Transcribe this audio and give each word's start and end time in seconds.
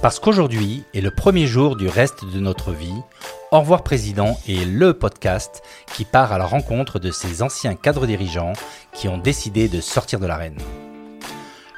Parce 0.00 0.20
qu'aujourd'hui 0.20 0.84
est 0.94 1.00
le 1.00 1.10
premier 1.10 1.48
jour 1.48 1.74
du 1.74 1.88
reste 1.88 2.24
de 2.24 2.38
notre 2.38 2.70
vie, 2.70 3.02
Au 3.50 3.58
revoir 3.58 3.82
Président 3.82 4.38
est 4.46 4.64
le 4.64 4.92
podcast 4.92 5.60
qui 5.92 6.04
part 6.04 6.32
à 6.32 6.38
la 6.38 6.44
rencontre 6.44 7.00
de 7.00 7.10
ces 7.10 7.42
anciens 7.42 7.74
cadres 7.74 8.06
dirigeants 8.06 8.52
qui 8.92 9.08
ont 9.08 9.18
décidé 9.18 9.68
de 9.68 9.80
sortir 9.80 10.20
de 10.20 10.26
l'arène. 10.26 10.58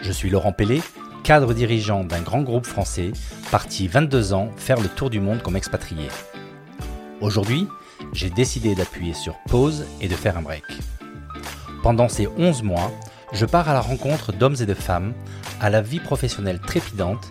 Je 0.02 0.12
suis 0.12 0.28
Laurent 0.28 0.52
Pellet, 0.52 0.82
cadre 1.22 1.54
dirigeant 1.54 2.04
d'un 2.04 2.20
grand 2.20 2.42
groupe 2.42 2.66
français, 2.66 3.12
parti 3.50 3.88
22 3.88 4.34
ans 4.34 4.50
faire 4.55 4.80
le 4.80 4.88
tour 4.88 5.09
du 5.09 5.20
monde 5.20 5.41
comme 5.41 5.56
expatrié. 5.56 6.09
Aujourd'hui, 7.23 7.68
j'ai 8.12 8.28
décidé 8.28 8.74
d'appuyer 8.74 9.14
sur 9.14 9.38
pause 9.48 9.87
et 10.02 10.09
de 10.09 10.14
faire 10.14 10.37
un 10.37 10.42
break. 10.42 10.64
Pendant 11.82 12.10
ces 12.10 12.28
11 12.37 12.64
mois, 12.64 12.92
je 13.32 13.46
pars 13.46 13.68
à 13.68 13.73
la 13.73 13.80
rencontre 13.80 14.32
d'hommes 14.32 14.56
et 14.60 14.66
de 14.66 14.74
femmes 14.74 15.14
à 15.60 15.70
la 15.70 15.80
vie 15.80 16.00
professionnelle 16.00 16.60
trépidante 16.60 17.30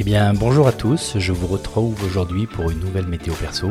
Eh 0.00 0.02
bien, 0.02 0.32
bonjour 0.32 0.66
à 0.66 0.72
tous, 0.72 1.18
je 1.18 1.30
vous 1.30 1.46
retrouve 1.46 2.02
aujourd'hui 2.06 2.46
pour 2.46 2.70
une 2.70 2.80
nouvelle 2.80 3.06
météo 3.06 3.34
perso. 3.34 3.68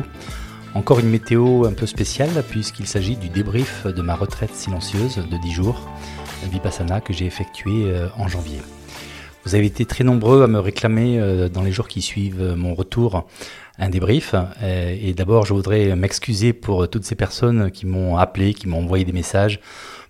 Encore 0.76 1.00
une 1.00 1.10
météo 1.10 1.66
un 1.66 1.74
peu 1.74 1.88
spéciale 1.88 2.30
puisqu'il 2.48 2.86
s'agit 2.86 3.16
du 3.16 3.30
débrief 3.30 3.88
de 3.88 4.02
ma 4.04 4.14
retraite 4.14 4.54
silencieuse 4.54 5.16
de 5.16 5.38
10 5.42 5.52
jours, 5.52 5.90
Vipassana, 6.52 7.02
que 7.02 7.14
j'ai 7.14 7.26
effectué 7.26 7.86
euh, 7.86 8.10
en 8.16 8.28
janvier. 8.28 8.60
Vous 9.44 9.56
avez 9.56 9.66
été 9.66 9.88
très 9.88 10.04
nombreux 10.04 10.44
à 10.44 10.48
me 10.48 10.60
réclamer 10.60 11.20
euh, 11.20 11.50
dans 11.50 11.64
les 11.64 11.72
jours 11.72 11.88
qui 11.88 12.04
suivent 12.04 12.54
mon 12.56 12.76
retour 12.76 13.26
un 13.80 13.90
débrief. 13.90 14.36
Euh, 14.62 14.96
et 15.02 15.16
d'abord, 15.16 15.48
je 15.48 15.56
voudrais 15.56 15.96
m'excuser 15.96 16.54
pour 16.54 16.88
toutes 16.92 17.06
ces 17.06 17.16
personnes 17.16 17.72
qui 17.72 17.88
m'ont 17.88 18.18
appelé, 18.18 18.54
qui 18.54 18.68
m'ont 18.68 18.84
envoyé 18.84 19.04
des 19.04 19.14
messages 19.14 19.62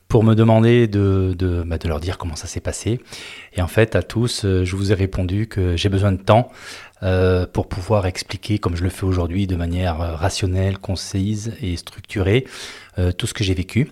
pour 0.09 0.23
me 0.23 0.33
demander 0.33 0.87
de, 0.87 1.35
de, 1.37 1.63
bah, 1.65 1.77
de 1.77 1.87
leur 1.87 1.99
dire 1.99 2.17
comment 2.17 2.35
ça 2.35 2.47
s'est 2.47 2.59
passé. 2.59 2.99
Et 3.53 3.61
en 3.61 3.67
fait, 3.67 3.95
à 3.95 4.01
tous, 4.01 4.43
euh, 4.43 4.65
je 4.65 4.75
vous 4.75 4.91
ai 4.91 4.95
répondu 4.95 5.47
que 5.47 5.77
j'ai 5.77 5.87
besoin 5.87 6.11
de 6.11 6.21
temps 6.21 6.51
euh, 7.03 7.45
pour 7.45 7.69
pouvoir 7.69 8.07
expliquer, 8.07 8.57
comme 8.57 8.75
je 8.75 8.83
le 8.83 8.89
fais 8.89 9.05
aujourd'hui, 9.05 9.45
de 9.45 9.55
manière 9.55 9.97
rationnelle, 9.97 10.79
concise 10.79 11.53
et 11.61 11.77
structurée, 11.77 12.45
euh, 12.97 13.11
tout 13.11 13.27
ce 13.27 13.35
que 13.35 13.43
j'ai 13.43 13.53
vécu. 13.53 13.91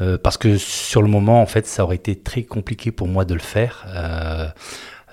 Euh, 0.00 0.16
parce 0.16 0.38
que 0.38 0.56
sur 0.56 1.02
le 1.02 1.08
moment, 1.08 1.42
en 1.42 1.46
fait, 1.46 1.66
ça 1.66 1.84
aurait 1.84 1.96
été 1.96 2.16
très 2.16 2.42
compliqué 2.42 2.90
pour 2.90 3.06
moi 3.06 3.26
de 3.26 3.34
le 3.34 3.40
faire. 3.40 3.86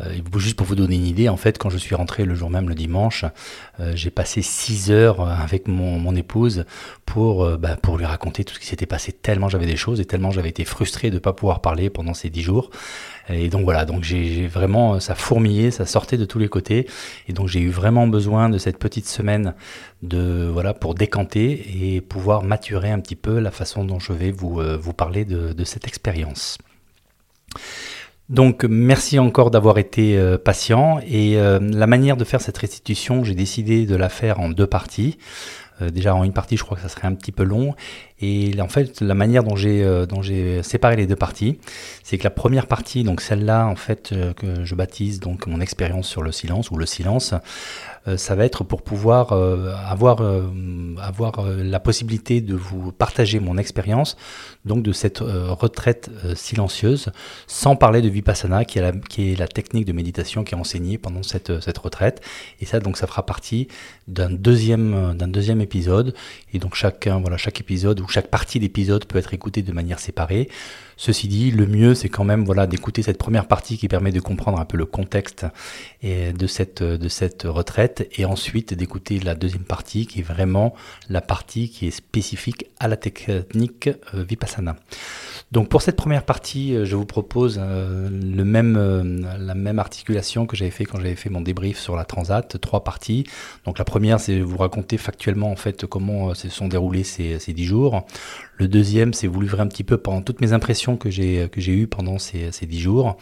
Euh, 0.01 0.07
euh, 0.07 0.39
juste 0.39 0.55
pour 0.55 0.65
vous 0.65 0.75
donner 0.75 0.95
une 0.95 1.05
idée, 1.05 1.29
en 1.29 1.37
fait, 1.37 1.57
quand 1.57 1.69
je 1.69 1.77
suis 1.77 1.95
rentré 1.95 2.25
le 2.25 2.35
jour 2.35 2.49
même, 2.49 2.69
le 2.69 2.75
dimanche, 2.75 3.25
euh, 3.79 3.93
j'ai 3.95 4.11
passé 4.11 4.41
6 4.41 4.91
heures 4.91 5.27
avec 5.27 5.67
mon, 5.67 6.15
épouse 6.15 6.65
pour, 7.05 7.43
euh, 7.43 7.57
bah, 7.57 7.77
pour 7.81 7.97
lui 7.97 8.05
raconter 8.05 8.43
tout 8.43 8.55
ce 8.55 8.59
qui 8.59 8.65
s'était 8.65 8.85
passé. 8.85 9.11
Tellement 9.11 9.49
j'avais 9.49 9.65
des 9.65 9.75
choses 9.75 9.99
et 9.99 10.05
tellement 10.05 10.31
j'avais 10.31 10.49
été 10.49 10.65
frustré 10.65 11.09
de 11.09 11.15
ne 11.15 11.19
pas 11.19 11.33
pouvoir 11.33 11.61
parler 11.61 11.89
pendant 11.89 12.13
ces 12.13 12.29
10 12.29 12.41
jours. 12.41 12.69
Et 13.29 13.49
donc 13.49 13.63
voilà, 13.63 13.85
donc 13.85 14.03
j'ai 14.03 14.47
vraiment, 14.47 14.99
ça 14.99 15.13
fourmillait, 15.13 15.69
ça 15.69 15.85
sortait 15.85 16.17
de 16.17 16.25
tous 16.25 16.39
les 16.39 16.47
côtés. 16.47 16.87
Et 17.27 17.33
donc 17.33 17.49
j'ai 17.49 17.59
eu 17.59 17.69
vraiment 17.69 18.07
besoin 18.07 18.49
de 18.49 18.57
cette 18.57 18.79
petite 18.79 19.07
semaine 19.07 19.53
de 20.01 20.49
voilà 20.51 20.73
pour 20.73 20.95
décanter 20.95 21.95
et 21.95 22.01
pouvoir 22.01 22.43
maturer 22.43 22.91
un 22.91 22.99
petit 22.99 23.17
peu 23.17 23.39
la 23.39 23.51
façon 23.51 23.83
dont 23.83 23.99
je 23.99 24.13
vais 24.13 24.31
vous, 24.31 24.93
parler 24.93 25.25
de 25.25 25.63
cette 25.65 25.87
expérience. 25.87 26.57
Donc 28.29 28.65
merci 28.65 29.19
encore 29.19 29.51
d'avoir 29.51 29.77
été 29.77 30.17
euh, 30.17 30.37
patient 30.37 30.99
et 31.07 31.37
euh, 31.37 31.59
la 31.61 31.87
manière 31.87 32.17
de 32.17 32.25
faire 32.25 32.41
cette 32.41 32.57
restitution, 32.57 33.23
j'ai 33.23 33.35
décidé 33.35 33.85
de 33.85 33.95
la 33.95 34.09
faire 34.09 34.41
en 34.41 34.49
deux 34.49 34.67
parties. 34.67 35.17
Euh, 35.81 35.91
déjà 35.91 36.13
en 36.13 36.25
une 36.25 36.33
partie, 36.33 36.57
je 36.57 36.63
crois 36.63 36.75
que 36.75 36.83
ça 36.83 36.89
serait 36.89 37.07
un 37.07 37.13
petit 37.13 37.31
peu 37.31 37.43
long 37.43 37.73
et 38.19 38.51
en 38.59 38.67
fait, 38.67 38.99
la 38.99 39.13
manière 39.13 39.43
dont 39.43 39.55
j'ai 39.55 39.85
dont 40.09 40.23
j'ai 40.23 40.63
séparé 40.63 40.95
les 40.95 41.05
deux 41.05 41.15
parties, 41.15 41.59
c'est 42.03 42.17
que 42.17 42.23
la 42.23 42.31
première 42.31 42.65
partie, 42.65 43.03
donc 43.03 43.21
celle-là 43.21 43.67
en 43.67 43.75
fait 43.75 44.13
que 44.35 44.65
je 44.65 44.75
baptise 44.75 45.19
donc 45.19 45.45
mon 45.45 45.61
expérience 45.61 46.07
sur 46.07 46.23
le 46.23 46.31
silence 46.31 46.71
ou 46.71 46.77
le 46.77 46.87
silence, 46.87 47.35
euh, 48.07 48.15
ça 48.17 48.35
va 48.35 48.45
être 48.45 48.63
pour 48.63 48.81
pouvoir 48.81 49.33
euh, 49.33 49.73
avoir, 49.85 50.21
euh, 50.21 50.43
avoir 51.01 51.45
la 51.45 51.79
possibilité 51.79 52.41
de 52.41 52.55
vous 52.55 52.91
partager 52.91 53.39
mon 53.39 53.57
expérience 53.57 54.17
donc 54.65 54.83
de 54.83 54.91
cette 54.91 55.19
retraite 55.19 56.09
silencieuse, 56.35 57.11
sans 57.47 57.75
parler 57.75 58.01
de 58.01 58.09
Vipassana, 58.09 58.65
qui 58.65 58.79
est, 58.79 58.81
la, 58.81 58.91
qui 58.91 59.31
est 59.31 59.35
la 59.35 59.47
technique 59.47 59.85
de 59.85 59.93
méditation 59.93 60.43
qui 60.43 60.55
est 60.55 60.57
enseignée 60.57 60.97
pendant 60.97 61.23
cette, 61.23 61.59
cette 61.61 61.77
retraite. 61.77 62.21
Et 62.59 62.65
ça, 62.65 62.79
donc, 62.79 62.97
ça 62.97 63.07
fera 63.07 63.25
partie 63.25 63.67
d'un 64.07 64.29
deuxième, 64.29 65.15
d'un 65.17 65.27
deuxième 65.27 65.61
épisode. 65.61 66.13
Et 66.53 66.59
donc, 66.59 66.75
chacun, 66.75 67.19
voilà, 67.19 67.37
chaque 67.37 67.59
épisode 67.59 67.99
ou 67.99 68.07
chaque 68.07 68.27
partie 68.27 68.59
d'épisode 68.59 69.05
peut 69.05 69.17
être 69.17 69.33
écoutée 69.33 69.61
de 69.61 69.71
manière 69.71 69.99
séparée. 69.99 70.49
Ceci 70.99 71.27
dit, 71.27 71.51
le 71.51 71.67
mieux, 71.67 71.93
c'est 71.93 72.09
quand 72.09 72.23
même 72.23 72.43
voilà, 72.43 72.65
d'écouter 72.65 73.03
cette 73.03 73.19
première 73.19 73.47
partie 73.47 73.77
qui 73.77 73.87
permet 73.87 74.11
de 74.11 74.19
comprendre 74.19 74.59
un 74.59 74.65
peu 74.65 74.77
le 74.77 74.87
contexte 74.87 75.45
et 76.01 76.33
de, 76.33 76.47
cette, 76.47 76.81
de 76.81 77.07
cette 77.07 77.43
retraite 77.43 78.09
et 78.17 78.25
ensuite 78.25 78.73
d'écouter 78.73 79.19
la 79.19 79.35
deuxième 79.35 79.63
partie 79.63 80.07
qui 80.07 80.19
est 80.19 80.23
vraiment 80.23 80.73
la 81.09 81.21
partie 81.21 81.69
qui 81.69 81.87
est 81.87 81.91
spécifique 81.91 82.65
à 82.79 82.87
la 82.87 82.97
technique 82.97 83.89
euh, 84.13 84.23
Vipassana. 84.23 84.75
Donc 85.51 85.69
pour 85.69 85.81
cette 85.81 85.95
première 85.95 86.23
partie, 86.23 86.75
euh, 86.75 86.85
je 86.85 86.95
vous 86.95 87.05
propose 87.05 87.59
euh, 87.61 88.09
le 88.09 88.43
même, 88.43 89.25
la 89.39 89.55
même 89.55 89.79
articulation 89.79 90.45
que 90.45 90.55
j'avais 90.55 90.71
fait 90.71 90.85
quand 90.85 90.99
j'avais 90.99 91.15
fait 91.15 91.29
mon 91.29 91.41
débrief 91.41 91.79
sur 91.79 91.95
la 91.95 92.05
Transat, 92.05 92.59
trois 92.59 92.83
parties. 92.83 93.25
Donc 93.65 93.79
la 93.79 93.85
première, 93.85 94.19
c'est 94.19 94.39
vous 94.39 94.57
raconter 94.57 94.97
factuellement 94.97 95.51
en 95.51 95.55
fait 95.55 95.85
comment 95.85 96.33
se 96.33 96.49
sont 96.49 96.67
déroulés 96.67 97.03
ces, 97.03 97.39
ces 97.39 97.55
jours. 97.57 98.05
Le 98.57 98.67
deuxième, 98.67 99.13
c'est 99.13 99.27
vous 99.27 99.41
livrer 99.41 99.61
un 99.61 99.67
petit 99.67 99.83
peu 99.83 99.97
pendant 99.97 100.21
toutes 100.21 100.41
mes 100.41 100.53
impressions 100.53 100.97
que 100.97 101.09
j'ai 101.09 101.49
que 101.49 101.61
j'ai 101.61 101.73
eues 101.73 101.87
pendant 101.87 102.19
ces, 102.19 102.51
ces 102.51 102.65
dix 102.65 102.79
jours. 102.79 103.17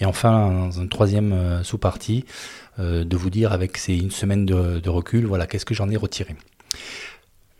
Et 0.00 0.04
enfin, 0.04 0.70
une 0.76 0.88
troisième 0.88 1.62
sous-partie, 1.62 2.24
de 2.78 3.16
vous 3.16 3.30
dire 3.30 3.52
avec 3.52 3.76
ces 3.76 3.96
une 3.96 4.10
semaine 4.10 4.46
de, 4.46 4.80
de 4.80 4.90
recul, 4.90 5.26
voilà, 5.26 5.46
qu'est-ce 5.46 5.66
que 5.66 5.74
j'en 5.74 5.90
ai 5.90 5.96
retiré. 5.96 6.36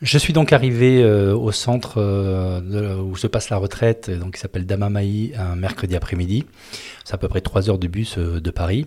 Je 0.01 0.19
suis 0.19 0.33
donc 0.33 0.53
arrivé 0.53 1.03
euh, 1.03 1.35
au 1.37 1.53
centre 1.53 1.95
euh, 1.99 2.97
où 2.97 3.17
se 3.17 3.29
passe 3.29 3.51
la 3.51 3.57
retraite, 3.57 4.11
donc 4.11 4.35
qui 4.35 4.41
s'appelle 4.41 4.67
Damamaï, 4.67 5.33
un 5.39 5.55
mercredi 5.55 5.95
après-midi. 5.95 6.45
C'est 7.05 7.15
à 7.15 7.19
peu 7.19 7.29
près 7.29 7.41
3 7.41 7.71
heures 7.71 7.79
de 7.79 7.87
bus 7.87 8.19
euh, 8.19 8.41
de 8.41 8.51
Paris. 8.51 8.87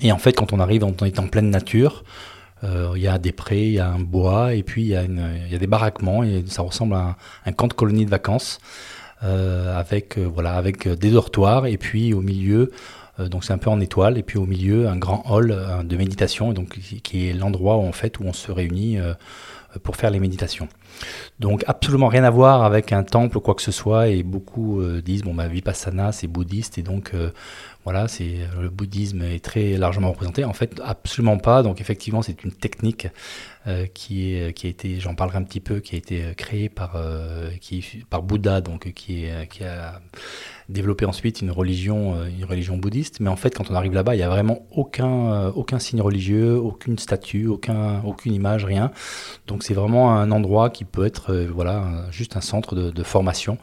Et 0.00 0.12
en 0.12 0.18
fait, 0.18 0.32
quand 0.32 0.52
on 0.52 0.60
arrive, 0.60 0.84
on 0.84 0.94
est 1.04 1.18
en 1.18 1.28
pleine 1.28 1.50
nature. 1.50 2.04
Euh, 2.64 2.92
il 2.96 3.02
y 3.02 3.08
a 3.08 3.18
des 3.18 3.32
prés, 3.32 3.66
il 3.66 3.72
y 3.72 3.78
a 3.78 3.88
un 3.88 3.98
bois, 3.98 4.54
et 4.54 4.62
puis 4.62 4.82
il 4.82 4.88
y, 4.88 4.94
a 4.96 5.58
des 5.58 5.66
baraquements, 5.66 6.22
et 6.22 6.44
ça 6.46 6.62
ressemble 6.62 6.94
à 6.94 7.16
un, 7.46 7.52
camp 7.52 7.68
de 7.68 7.72
colonie 7.72 8.04
de 8.04 8.10
vacances, 8.10 8.58
euh, 9.22 9.78
avec, 9.78 10.18
euh, 10.18 10.96
des 10.96 11.10
dortoirs, 11.10 11.66
et 11.66 11.78
puis 11.78 12.12
au 12.12 12.20
milieu, 12.20 12.60
euh, 12.60 12.70
donc 13.28 13.44
c'est 13.44 13.52
un 13.52 13.58
peu 13.58 13.70
en 13.70 13.80
étoile, 13.80 14.18
et 14.18 14.22
puis 14.22 14.38
au 14.38 14.46
milieu, 14.46 14.88
un 14.88 14.96
grand 14.96 15.22
hall 15.28 15.50
euh, 15.50 15.82
de 15.82 15.96
méditation, 15.96 16.52
donc, 16.52 16.78
qui 17.02 17.28
est 17.28 17.32
l'endroit 17.32 17.76
où, 17.76 17.86
en 17.86 17.92
fait, 17.92 18.18
où 18.18 18.24
on 18.24 18.32
se 18.32 18.50
réunit 18.52 18.98
euh, 18.98 19.14
pour 19.82 19.96
faire 19.96 20.10
les 20.10 20.18
méditations. 20.18 20.68
Donc 21.38 21.64
absolument 21.66 22.08
rien 22.08 22.24
à 22.24 22.30
voir 22.30 22.64
avec 22.64 22.92
un 22.92 23.02
temple 23.02 23.38
ou 23.38 23.40
quoi 23.40 23.54
que 23.54 23.62
ce 23.62 23.72
soit, 23.72 24.08
et 24.08 24.22
beaucoup 24.22 24.80
euh, 24.80 25.00
disent, 25.00 25.22
bon, 25.22 25.34
bah, 25.34 25.48
Vipassana, 25.48 26.12
c'est 26.12 26.26
bouddhiste, 26.26 26.78
et 26.78 26.82
donc 26.82 27.12
euh, 27.14 27.30
voilà, 27.84 28.08
c'est 28.08 28.40
le 28.60 28.68
bouddhisme 28.68 29.22
est 29.22 29.42
très 29.42 29.76
largement 29.76 30.10
représenté. 30.10 30.44
En 30.44 30.52
fait, 30.52 30.80
absolument 30.84 31.38
pas. 31.38 31.62
Donc 31.62 31.80
effectivement, 31.80 32.22
c'est 32.22 32.44
une 32.44 32.52
technique 32.52 33.08
euh, 33.66 33.86
qui 33.86 34.34
est 34.34 34.52
qui 34.52 34.66
a 34.66 34.70
été, 34.70 35.00
j'en 35.00 35.14
parlerai 35.14 35.38
un 35.38 35.44
petit 35.44 35.60
peu, 35.60 35.80
qui 35.80 35.94
a 35.94 35.98
été 35.98 36.34
créée 36.36 36.68
par 36.68 36.96
euh, 36.96 37.50
qui 37.60 38.04
par 38.10 38.22
Bouddha, 38.22 38.60
donc 38.60 38.92
qui 38.92 39.26
a 39.28 40.00
développé 40.70 41.04
ensuite 41.04 41.40
une 41.42 41.50
religion 41.50 42.14
euh, 42.14 42.26
une 42.26 42.44
religion 42.44 42.76
bouddhiste. 42.76 43.20
Mais 43.20 43.28
en 43.28 43.36
fait, 43.36 43.54
quand 43.54 43.70
on 43.70 43.74
arrive 43.74 43.92
là-bas, 43.92 44.14
il 44.14 44.18
y 44.18 44.22
a 44.22 44.28
vraiment 44.28 44.66
aucun 44.70 45.32
euh, 45.32 45.52
aucun 45.54 45.78
signe 45.78 46.00
religieux, 46.00 46.56
aucune 46.56 46.98
statue, 46.98 47.46
aucun 47.46 48.00
aucune 48.04 48.32
image, 48.32 48.64
rien. 48.64 48.92
Donc 49.46 49.62
c'est 49.62 49.74
vraiment 49.74 50.14
un 50.14 50.30
endroit 50.30 50.70
qui 50.70 50.84
peut 50.84 51.04
être 51.04 51.34
voilà 51.52 52.06
juste 52.10 52.36
un 52.36 52.40
centre 52.40 52.74
de, 52.74 53.02
formation. 53.02 53.58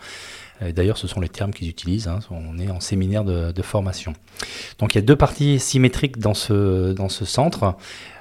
D'ailleurs, 0.61 0.97
ce 0.97 1.07
sont 1.07 1.19
les 1.19 1.29
termes 1.29 1.53
qu'ils 1.53 1.69
utilisent. 1.69 2.07
Hein. 2.07 2.19
On 2.31 2.57
est 2.57 2.69
en 2.69 2.79
séminaire 2.79 3.23
de, 3.23 3.61
formation. 3.61 4.13
Donc, 4.79 4.95
il 4.95 4.97
y 4.97 4.99
a 4.99 5.05
deux 5.05 5.15
parties 5.15 5.59
symétriques 5.59 6.17
dans 6.19 6.33
ce, 6.33 6.95
centre. 7.25 7.75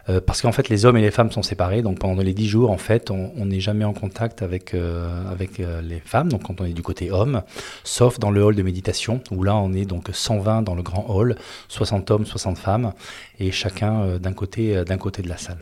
Euh, 0.09 0.21
parce 0.25 0.41
qu'en 0.41 0.53
fait 0.53 0.69
les 0.69 0.85
hommes 0.85 0.97
et 0.97 1.01
les 1.01 1.11
femmes 1.11 1.33
sont 1.33 1.43
séparés, 1.43 1.83
donc 1.83 1.99
pendant 1.99 2.23
les 2.23 2.33
10 2.33 2.47
jours 2.47 2.71
en 2.71 2.79
fait 2.79 3.11
on 3.11 3.45
n'est 3.45 3.59
jamais 3.59 3.85
en 3.85 3.93
contact 3.93 4.41
avec, 4.41 4.73
euh, 4.73 5.29
avec 5.29 5.59
euh, 5.59 5.83
les 5.83 5.99
femmes, 5.99 6.29
donc 6.29 6.45
quand 6.45 6.61
on 6.61 6.65
est 6.65 6.73
du 6.73 6.83
côté 6.83 7.11
homme, 7.11 7.43
sauf 7.83 8.21
dans 8.21 8.31
le 8.31 8.41
hall 8.45 8.55
de 8.55 8.63
méditation, 8.63 9.21
où 9.33 9.43
là 9.43 9.57
on 9.57 9.73
est 9.73 9.85
donc 9.85 10.11
120 10.13 10.63
dans 10.63 10.77
le 10.77 10.83
grand 10.83 11.07
hall, 11.09 11.35
60 11.69 12.11
hommes, 12.13 12.25
60 12.25 12.57
femmes, 12.57 12.93
et 13.41 13.51
chacun 13.51 14.19
d'un 14.19 14.33
côté, 14.33 14.85
d'un 14.85 14.99
côté 14.99 15.23
de 15.23 15.29
la 15.29 15.39
salle. 15.39 15.59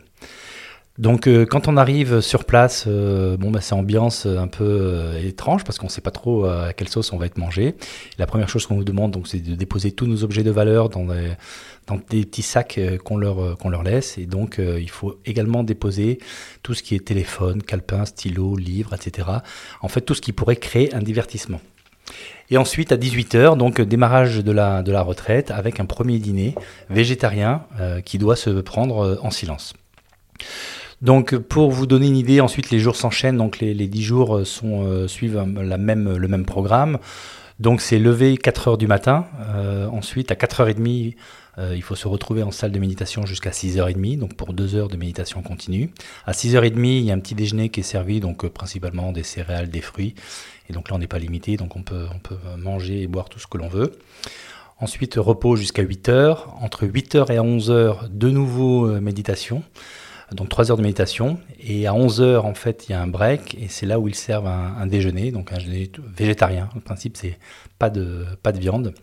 Donc 0.97 1.27
quand 1.27 1.67
on 1.67 1.75
arrive 1.75 2.21
sur 2.21 2.45
place, 2.45 2.87
bon 2.87 3.51
bah, 3.51 3.59
c'est 3.59 3.73
ambiance 3.73 4.25
un 4.25 4.47
peu 4.47 5.09
étrange 5.21 5.65
parce 5.65 5.77
qu'on 5.77 5.87
ne 5.87 5.91
sait 5.91 5.99
pas 5.99 6.11
trop 6.11 6.45
à 6.45 6.71
quelle 6.71 6.87
sauce 6.87 7.11
on 7.11 7.17
va 7.17 7.25
être 7.25 7.37
mangé. 7.37 7.75
La 8.17 8.25
première 8.27 8.47
chose 8.47 8.65
qu'on 8.65 8.75
nous 8.75 8.85
demande 8.85 9.11
donc 9.11 9.27
c'est 9.27 9.39
de 9.39 9.55
déposer 9.55 9.91
tous 9.91 10.07
nos 10.07 10.23
objets 10.23 10.43
de 10.43 10.51
valeur 10.51 10.87
dans 10.87 11.05
des, 12.09 12.25
petits 12.25 12.41
sacs 12.41 12.77
euh, 12.77 12.97
qu'on 12.97 13.17
leur, 13.17 13.39
euh, 13.39 13.83
laisse. 13.83 14.17
Et 14.17 14.25
donc, 14.25 14.59
euh, 14.59 14.79
il 14.81 14.89
faut 14.89 15.19
également 15.25 15.63
déposer 15.63 16.19
tout 16.63 16.73
ce 16.73 16.83
qui 16.83 16.95
est 16.95 17.05
téléphone, 17.05 17.61
calepin, 17.61 18.05
stylo, 18.05 18.55
livre, 18.55 18.93
etc. 18.93 19.29
En 19.81 19.87
fait, 19.87 20.01
tout 20.01 20.13
ce 20.13 20.21
qui 20.21 20.31
pourrait 20.31 20.55
créer 20.55 20.93
un 20.93 21.01
divertissement. 21.01 21.61
Et 22.49 22.57
ensuite, 22.57 22.91
à 22.91 22.97
18h, 22.97 23.57
donc 23.57 23.81
démarrage 23.81 24.43
de 24.43 24.51
la 24.51 25.01
retraite 25.01 25.49
avec 25.49 25.79
un 25.79 25.85
premier 25.85 26.19
dîner 26.19 26.53
végétarien 26.91 27.65
qui 28.05 28.19
doit 28.19 28.35
se 28.35 28.51
prendre 28.61 29.19
en 29.23 29.31
silence. 29.31 29.73
Donc, 31.01 31.35
pour 31.35 31.71
vous 31.71 31.85
donner 31.85 32.07
une 32.07 32.17
idée, 32.17 32.41
ensuite 32.41 32.71
les 32.71 32.79
jours 32.79 32.95
s'enchaînent. 32.95 33.37
Donc, 33.37 33.59
les, 33.59 33.73
les 33.73 33.87
10 33.87 34.01
jours 34.01 34.41
sont, 34.45 35.07
suivent 35.07 35.43
la 35.55 35.77
même, 35.77 36.15
le 36.15 36.27
même 36.27 36.45
programme. 36.45 36.99
Donc, 37.59 37.81
c'est 37.81 37.99
lever 37.99 38.37
4 38.37 38.71
h 38.71 38.77
du 38.77 38.87
matin. 38.87 39.25
ensuite, 39.91 40.31
à 40.31 40.35
4h30, 40.35 41.15
euh, 41.57 41.73
il 41.75 41.81
faut 41.81 41.95
se 41.95 42.07
retrouver 42.07 42.43
en 42.43 42.51
salle 42.51 42.71
de 42.71 42.79
méditation 42.79 43.25
jusqu'à 43.25 43.51
6h30, 43.51 44.17
donc 44.17 44.35
pour 44.35 44.53
2 44.53 44.75
heures 44.75 44.89
de 44.89 44.97
méditation 44.97 45.41
continue. 45.41 45.89
À 46.25 46.33
6h30, 46.33 46.85
il 46.85 47.05
y 47.05 47.11
a 47.11 47.13
un 47.13 47.19
petit 47.19 47.35
déjeuner 47.35 47.69
qui 47.69 47.79
est 47.79 47.83
servi, 47.83 48.19
donc 48.19 48.43
euh, 48.43 48.49
principalement 48.49 49.11
des 49.11 49.23
céréales, 49.23 49.69
des 49.69 49.81
fruits. 49.81 50.15
Et 50.69 50.73
donc 50.73 50.89
là, 50.89 50.95
on 50.95 50.99
n'est 50.99 51.07
pas 51.07 51.19
limité, 51.19 51.55
donc 51.57 51.75
on 51.75 51.83
peut, 51.83 52.07
on 52.13 52.19
peut 52.19 52.37
manger 52.57 53.03
et 53.03 53.07
boire 53.07 53.29
tout 53.29 53.39
ce 53.39 53.47
que 53.47 53.57
l'on 53.57 53.69
veut. 53.69 53.97
Ensuite, 54.79 55.15
repos 55.15 55.55
jusqu'à 55.55 55.83
8h. 55.83 56.37
Entre 56.59 56.85
8h 56.85 57.31
et 57.31 57.37
11h, 57.37 58.09
de 58.09 58.29
nouveau 58.29 58.87
euh, 58.87 58.99
méditation. 58.99 59.63
Donc 60.35 60.49
3 60.49 60.71
heures 60.71 60.77
de 60.77 60.83
méditation. 60.83 61.39
Et 61.59 61.87
à 61.87 61.93
11h, 61.93 62.39
en 62.39 62.53
fait, 62.53 62.85
il 62.87 62.91
y 62.91 62.95
a 62.95 63.01
un 63.01 63.07
break. 63.07 63.55
Et 63.59 63.67
c'est 63.67 63.85
là 63.85 63.99
où 63.99 64.07
ils 64.07 64.15
servent 64.15 64.47
un, 64.47 64.85
déjeuner, 64.85 65.31
donc 65.31 65.51
un 65.51 65.57
déjeuner 65.57 65.91
végétarien. 66.15 66.69
Le 66.75 66.81
principe, 66.81 67.17
c'est 67.17 67.39
pas 67.79 67.89
de, 67.89 68.25
pas 68.43 68.51
de 68.51 68.59
viande 68.59 68.93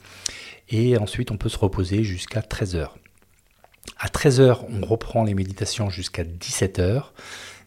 et 0.72 0.96
ensuite 0.96 1.30
on 1.30 1.36
peut 1.36 1.50
se 1.50 1.58
reposer 1.58 2.02
jusqu'à 2.02 2.40
13h. 2.40 2.88
À 3.98 4.08
13h, 4.08 4.60
on 4.68 4.84
reprend 4.84 5.22
les 5.22 5.34
méditations 5.34 5.90
jusqu'à 5.90 6.24
17h. 6.24 7.04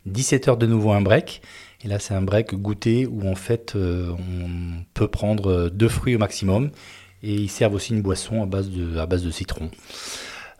17h 0.10 0.58
de 0.58 0.66
nouveau 0.66 0.92
un 0.92 1.02
break. 1.02 1.42
Et 1.84 1.88
là, 1.88 2.00
c'est 2.00 2.14
un 2.14 2.22
break 2.22 2.56
goûter 2.56 3.06
où 3.06 3.28
en 3.28 3.36
fait 3.36 3.74
euh, 3.76 4.12
on 4.12 4.84
peut 4.94 5.08
prendre 5.08 5.70
deux 5.70 5.88
fruits 5.88 6.16
au 6.16 6.20
maximum. 6.20 6.72
Et 7.24 7.34
ils 7.34 7.50
servent 7.50 7.76
aussi 7.76 7.94
une 7.94 8.02
boisson 8.02 8.44
à 8.44 8.46
base 8.46 8.70
de, 8.70 8.98
à 8.98 9.06
base 9.06 9.24
de 9.24 9.32
citron. 9.32 9.70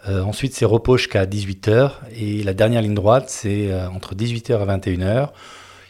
Euh, 0.08 0.22
ensuite, 0.22 0.54
c'est 0.54 0.66
repos 0.66 0.98
jusqu'à 0.98 1.26
18h. 1.26 1.92
Et 2.16 2.44
la 2.44 2.54
dernière 2.54 2.82
ligne 2.82 2.94
droite, 2.94 3.30
c'est 3.30 3.72
euh, 3.72 3.90
entre 3.90 4.16
18h 4.16 4.62
et 4.62 4.66
21h 4.66 5.30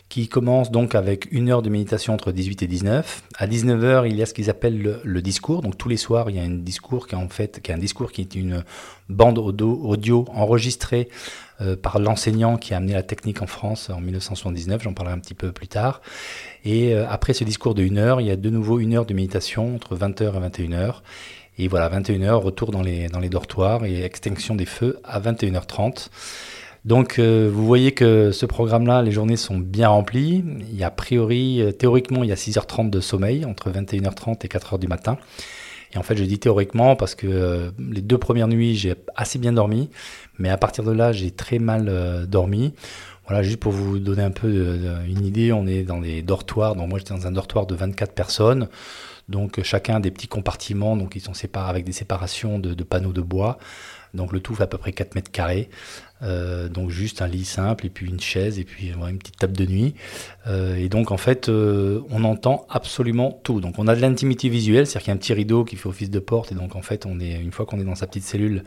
qui 0.07 0.27
commence 0.27 0.69
donc 0.69 0.93
avec 0.93 1.27
une 1.31 1.49
heure 1.49 1.63
de 1.63 1.69
méditation 1.69 2.13
entre 2.13 2.31
18 2.31 2.61
et 2.61 2.67
19. 2.67 3.23
À 3.37 3.47
19h, 3.47 4.07
il 4.07 4.15
y 4.15 4.21
a 4.21 4.27
ce 4.27 4.35
qu'ils 4.35 4.51
appellent 4.51 5.01
le, 5.03 5.21
discours. 5.21 5.63
Donc 5.63 5.77
tous 5.77 5.89
les 5.89 5.97
soirs, 5.97 6.29
il 6.29 6.35
y 6.35 6.39
a 6.39 6.43
un 6.43 6.49
discours 6.49 7.07
qui 7.07 7.15
est 7.15 7.17
en 7.17 7.27
fait 7.27 7.59
qui 7.61 7.71
est 7.71 7.73
un 7.73 7.79
discours 7.79 8.11
qui 8.11 8.21
est 8.21 8.35
une 8.35 8.63
bande 9.09 9.39
audio, 9.39 10.25
enregistrée 10.33 11.09
euh, 11.59 11.75
par 11.75 11.99
l'enseignant 11.99 12.57
qui 12.57 12.75
a 12.75 12.77
amené 12.77 12.93
la 12.93 13.01
technique 13.03 13.41
en 13.41 13.47
France 13.47 13.89
en 13.89 13.99
1979. 13.99 14.83
J'en 14.83 14.93
parlerai 14.93 15.15
un 15.15 15.19
petit 15.19 15.33
peu 15.33 15.51
plus 15.51 15.67
tard. 15.67 16.01
Et 16.63 16.95
après 16.95 17.33
ce 17.33 17.43
discours 17.43 17.73
de 17.73 17.81
une 17.81 17.97
heure, 17.97 18.21
il 18.21 18.27
y 18.27 18.31
a 18.31 18.35
de 18.35 18.49
nouveau 18.49 18.79
une 18.79 18.93
heure 18.93 19.05
de 19.05 19.13
méditation 19.13 19.75
entre 19.75 19.97
20h 19.97 20.35
et 20.35 20.49
21h. 20.49 21.01
Et 21.57 21.67
voilà, 21.67 21.89
21h, 21.89 22.33
retour 22.33 22.71
dans 22.71 22.81
les, 22.81 23.07
dans 23.07 23.19
les 23.19 23.29
dortoirs 23.29 23.85
et 23.85 24.03
extinction 24.03 24.55
des 24.55 24.65
feux 24.65 24.99
à 25.03 25.19
21h30. 25.19 26.09
Donc 26.85 27.17
euh, 27.17 27.49
vous 27.51 27.65
voyez 27.65 27.93
que 27.93 28.31
ce 28.31 28.45
programme-là, 28.45 29.01
les 29.01 29.11
journées 29.11 29.37
sont 29.37 29.57
bien 29.57 29.89
remplies. 29.89 30.43
Il 30.69 30.75
y 30.75 30.83
a 30.83 30.87
a 30.87 30.91
priori, 30.91 31.61
euh, 31.61 31.71
théoriquement, 31.71 32.23
il 32.23 32.29
y 32.29 32.31
a 32.31 32.35
6h30 32.35 32.91
de 32.91 32.99
sommeil 32.99 33.43
entre 33.43 33.71
21h30 33.71 34.45
et 34.45 34.47
4h 34.47 34.77
du 34.79 34.87
matin. 34.87 35.17
Et 35.93 35.97
en 35.97 36.03
fait, 36.03 36.15
je 36.15 36.23
dis 36.23 36.37
théoriquement 36.37 36.95
parce 36.95 37.15
que 37.15 37.25
euh, 37.25 37.71
les 37.91 38.01
deux 38.01 38.19
premières 38.19 38.47
nuits, 38.47 38.75
j'ai 38.75 38.93
assez 39.15 39.39
bien 39.39 39.53
dormi, 39.53 39.89
mais 40.37 40.49
à 40.49 40.57
partir 40.57 40.83
de 40.83 40.91
là, 40.91 41.11
j'ai 41.11 41.31
très 41.31 41.57
mal 41.57 42.27
dormi. 42.27 42.73
Voilà, 43.27 43.41
juste 43.41 43.59
pour 43.59 43.71
vous 43.71 43.97
donner 43.97 44.21
un 44.21 44.29
peu 44.29 44.47
une 45.07 45.25
idée, 45.25 45.51
on 45.51 45.65
est 45.65 45.81
dans 45.81 45.99
des 45.99 46.21
dortoirs. 46.21 46.75
Donc 46.75 46.89
moi, 46.89 46.99
j'étais 46.99 47.15
dans 47.15 47.25
un 47.25 47.31
dortoir 47.31 47.65
de 47.65 47.73
24 47.73 48.13
personnes. 48.13 48.67
Donc 49.29 49.61
chacun 49.63 49.99
des 49.99 50.11
petits 50.11 50.27
compartiments, 50.27 50.95
donc 50.95 51.15
ils 51.15 51.21
sont 51.21 51.33
séparés 51.33 51.69
avec 51.69 51.85
des 51.85 51.91
séparations 51.91 52.59
de, 52.59 52.83
panneaux 52.83 53.13
de 53.13 53.21
bois. 53.21 53.57
Donc 54.13 54.31
le 54.31 54.39
tout 54.39 54.55
fait 54.55 54.63
à 54.63 54.67
peu 54.67 54.77
près 54.77 54.93
4 54.93 55.15
mètres 55.15 55.31
carrés. 55.31 55.69
Euh, 56.23 56.69
donc 56.69 56.89
juste 56.89 57.21
un 57.21 57.27
lit 57.27 57.43
simple 57.43 57.85
et 57.85 57.89
puis 57.89 58.07
une 58.07 58.21
chaise 58.21 58.57
et 58.57 58.63
puis 58.63 58.93
une 58.93 59.17
petite 59.17 59.37
table 59.37 59.55
de 59.55 59.65
nuit. 59.65 59.95
Euh, 60.47 60.75
et 60.75 60.87
donc 60.87 61.11
en 61.11 61.17
fait, 61.17 61.49
euh, 61.49 62.01
on 62.09 62.23
entend 62.23 62.65
absolument 62.69 63.37
tout. 63.43 63.59
Donc 63.59 63.77
on 63.77 63.87
a 63.87 63.95
de 63.95 64.01
l'intimité 64.01 64.47
visuelle, 64.47 64.87
c'est-à-dire 64.87 65.01
qu'il 65.01 65.11
y 65.11 65.11
a 65.11 65.15
un 65.15 65.17
petit 65.19 65.33
rideau 65.33 65.65
qui 65.65 65.75
fait 65.75 65.89
office 65.89 66.09
de 66.09 66.19
porte 66.19 66.51
et 66.51 66.55
donc 66.55 66.75
en 66.75 66.81
fait, 66.81 67.05
on 67.05 67.19
est 67.19 67.33
une 67.33 67.51
fois 67.51 67.65
qu'on 67.65 67.79
est 67.79 67.83
dans 67.83 67.95
sa 67.95 68.07
petite 68.07 68.23
cellule, 68.23 68.63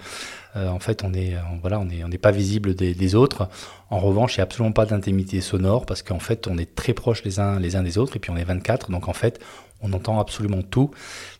en 0.54 0.80
fait, 0.80 1.04
on 1.04 1.14
est 1.14 1.36
voilà, 1.60 1.78
on 1.78 1.88
est 1.88 2.02
on 2.02 2.08
n'est 2.08 2.18
pas 2.18 2.32
visible 2.32 2.74
des, 2.74 3.14
autres. 3.14 3.48
En 3.90 4.00
revanche, 4.00 4.36
il 4.36 4.40
n'y 4.40 4.42
a 4.42 4.44
absolument 4.44 4.72
pas 4.72 4.86
d'intimité 4.86 5.40
sonore 5.40 5.86
parce 5.86 6.02
qu'en 6.02 6.18
fait, 6.18 6.48
on 6.48 6.58
est 6.58 6.74
très 6.74 6.94
proches 6.94 7.22
les 7.24 7.38
uns 7.38 7.60
les 7.60 7.76
uns 7.76 7.82
des 7.82 7.96
autres 7.96 8.16
et 8.16 8.18
puis 8.18 8.30
on 8.30 8.36
est 8.36 8.44
24. 8.44 8.90
Donc 8.90 9.08
en 9.08 9.12
fait, 9.12 9.40
on 9.80 9.92
entend 9.92 10.18
absolument 10.18 10.62
tout. 10.62 10.90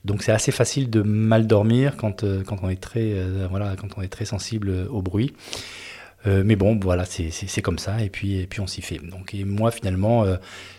Donc 0.05 0.23
c'est 0.23 0.33
assez 0.33 0.53
facile 0.53 0.91
de 0.91 1.03
mal 1.03 1.47
dormir 1.47 1.97
quand, 1.97 2.25
quand, 2.45 2.59
on 2.63 2.69
est 2.69 2.81
très, 2.81 3.15
voilà, 3.51 3.75
quand 3.77 3.89
on 3.97 4.03
est 4.03 4.09
très 4.09 4.25
sensible 4.25 4.87
au 4.91 5.03
bruit. 5.03 5.35
Euh, 6.27 6.43
mais 6.45 6.57
bon, 6.57 6.79
voilà, 6.83 7.05
c'est 7.05 7.63
comme 7.63 7.79
ça, 7.79 8.03
et 8.03 8.11
puis, 8.11 8.47
puis 8.47 8.61
on 8.61 8.67
s'y 8.67 8.83
fait. 8.83 8.99
Donc, 8.99 9.35
et 9.35 9.45
moi, 9.45 9.71
finalement, 9.71 10.25
euh, 10.25 10.37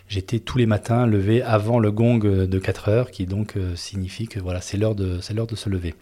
j'étais 0.08 0.38
tous 0.38 0.58
les 0.58 0.66
matins 0.66 1.06
levé 1.06 1.42
avant 1.42 1.78
le 1.78 1.90
gong 1.90 2.18
de 2.18 2.58
4 2.58 2.88
heures, 2.88 3.10
qui 3.10 3.26
donc 3.26 3.56
euh, 3.56 3.74
signifie 3.74 4.28
que 4.28 4.38
voilà, 4.38 4.60
c'est 4.60 4.76
l'heure 4.76 4.94
de, 4.94 5.18
de 5.18 5.56
se 5.56 5.70
lever. 5.70 5.94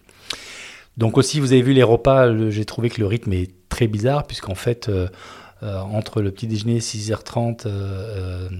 Donc 0.97 1.17
aussi, 1.17 1.39
vous 1.39 1.53
avez 1.53 1.61
vu 1.61 1.73
les 1.73 1.83
repas, 1.83 2.49
j'ai 2.49 2.65
trouvé 2.65 2.89
que 2.89 2.99
le 2.99 3.07
rythme 3.07 3.31
est 3.31 3.51
très 3.69 3.87
bizarre, 3.87 4.27
puisqu'en 4.27 4.55
fait, 4.55 4.91
entre 5.61 6.21
le 6.21 6.31
petit 6.31 6.47
déjeuner 6.47 6.79
6h30, 6.79 7.67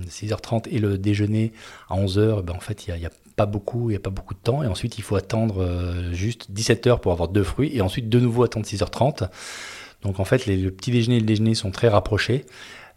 6h30 0.07 0.67
et 0.69 0.79
le 0.79 0.97
déjeuner 0.97 1.53
à 1.89 1.95
11h, 1.95 2.41
ben, 2.43 2.53
en 2.53 2.59
fait, 2.59 2.87
il 2.87 2.95
n'y 2.95 3.05
a, 3.05 3.11
pas 3.35 3.45
beaucoup, 3.45 3.89
il 3.89 3.95
a 3.95 3.99
pas 3.99 4.09
beaucoup 4.09 4.33
de 4.33 4.39
temps, 4.39 4.63
et 4.63 4.67
ensuite, 4.67 4.97
il 4.97 5.01
faut 5.01 5.15
attendre 5.15 5.65
juste 6.11 6.51
17h 6.51 6.99
pour 6.99 7.11
avoir 7.11 7.29
deux 7.29 7.43
fruits, 7.43 7.71
et 7.73 7.81
ensuite, 7.81 8.09
de 8.09 8.19
nouveau 8.19 8.43
attendre 8.43 8.65
6h30. 8.65 9.29
Donc 10.01 10.19
en 10.19 10.25
fait, 10.25 10.45
le 10.45 10.69
petit 10.71 10.91
déjeuner 10.91 11.17
et 11.17 11.19
le 11.19 11.25
déjeuner 11.25 11.55
sont 11.55 11.71
très 11.71 11.89
rapprochés. 11.89 12.45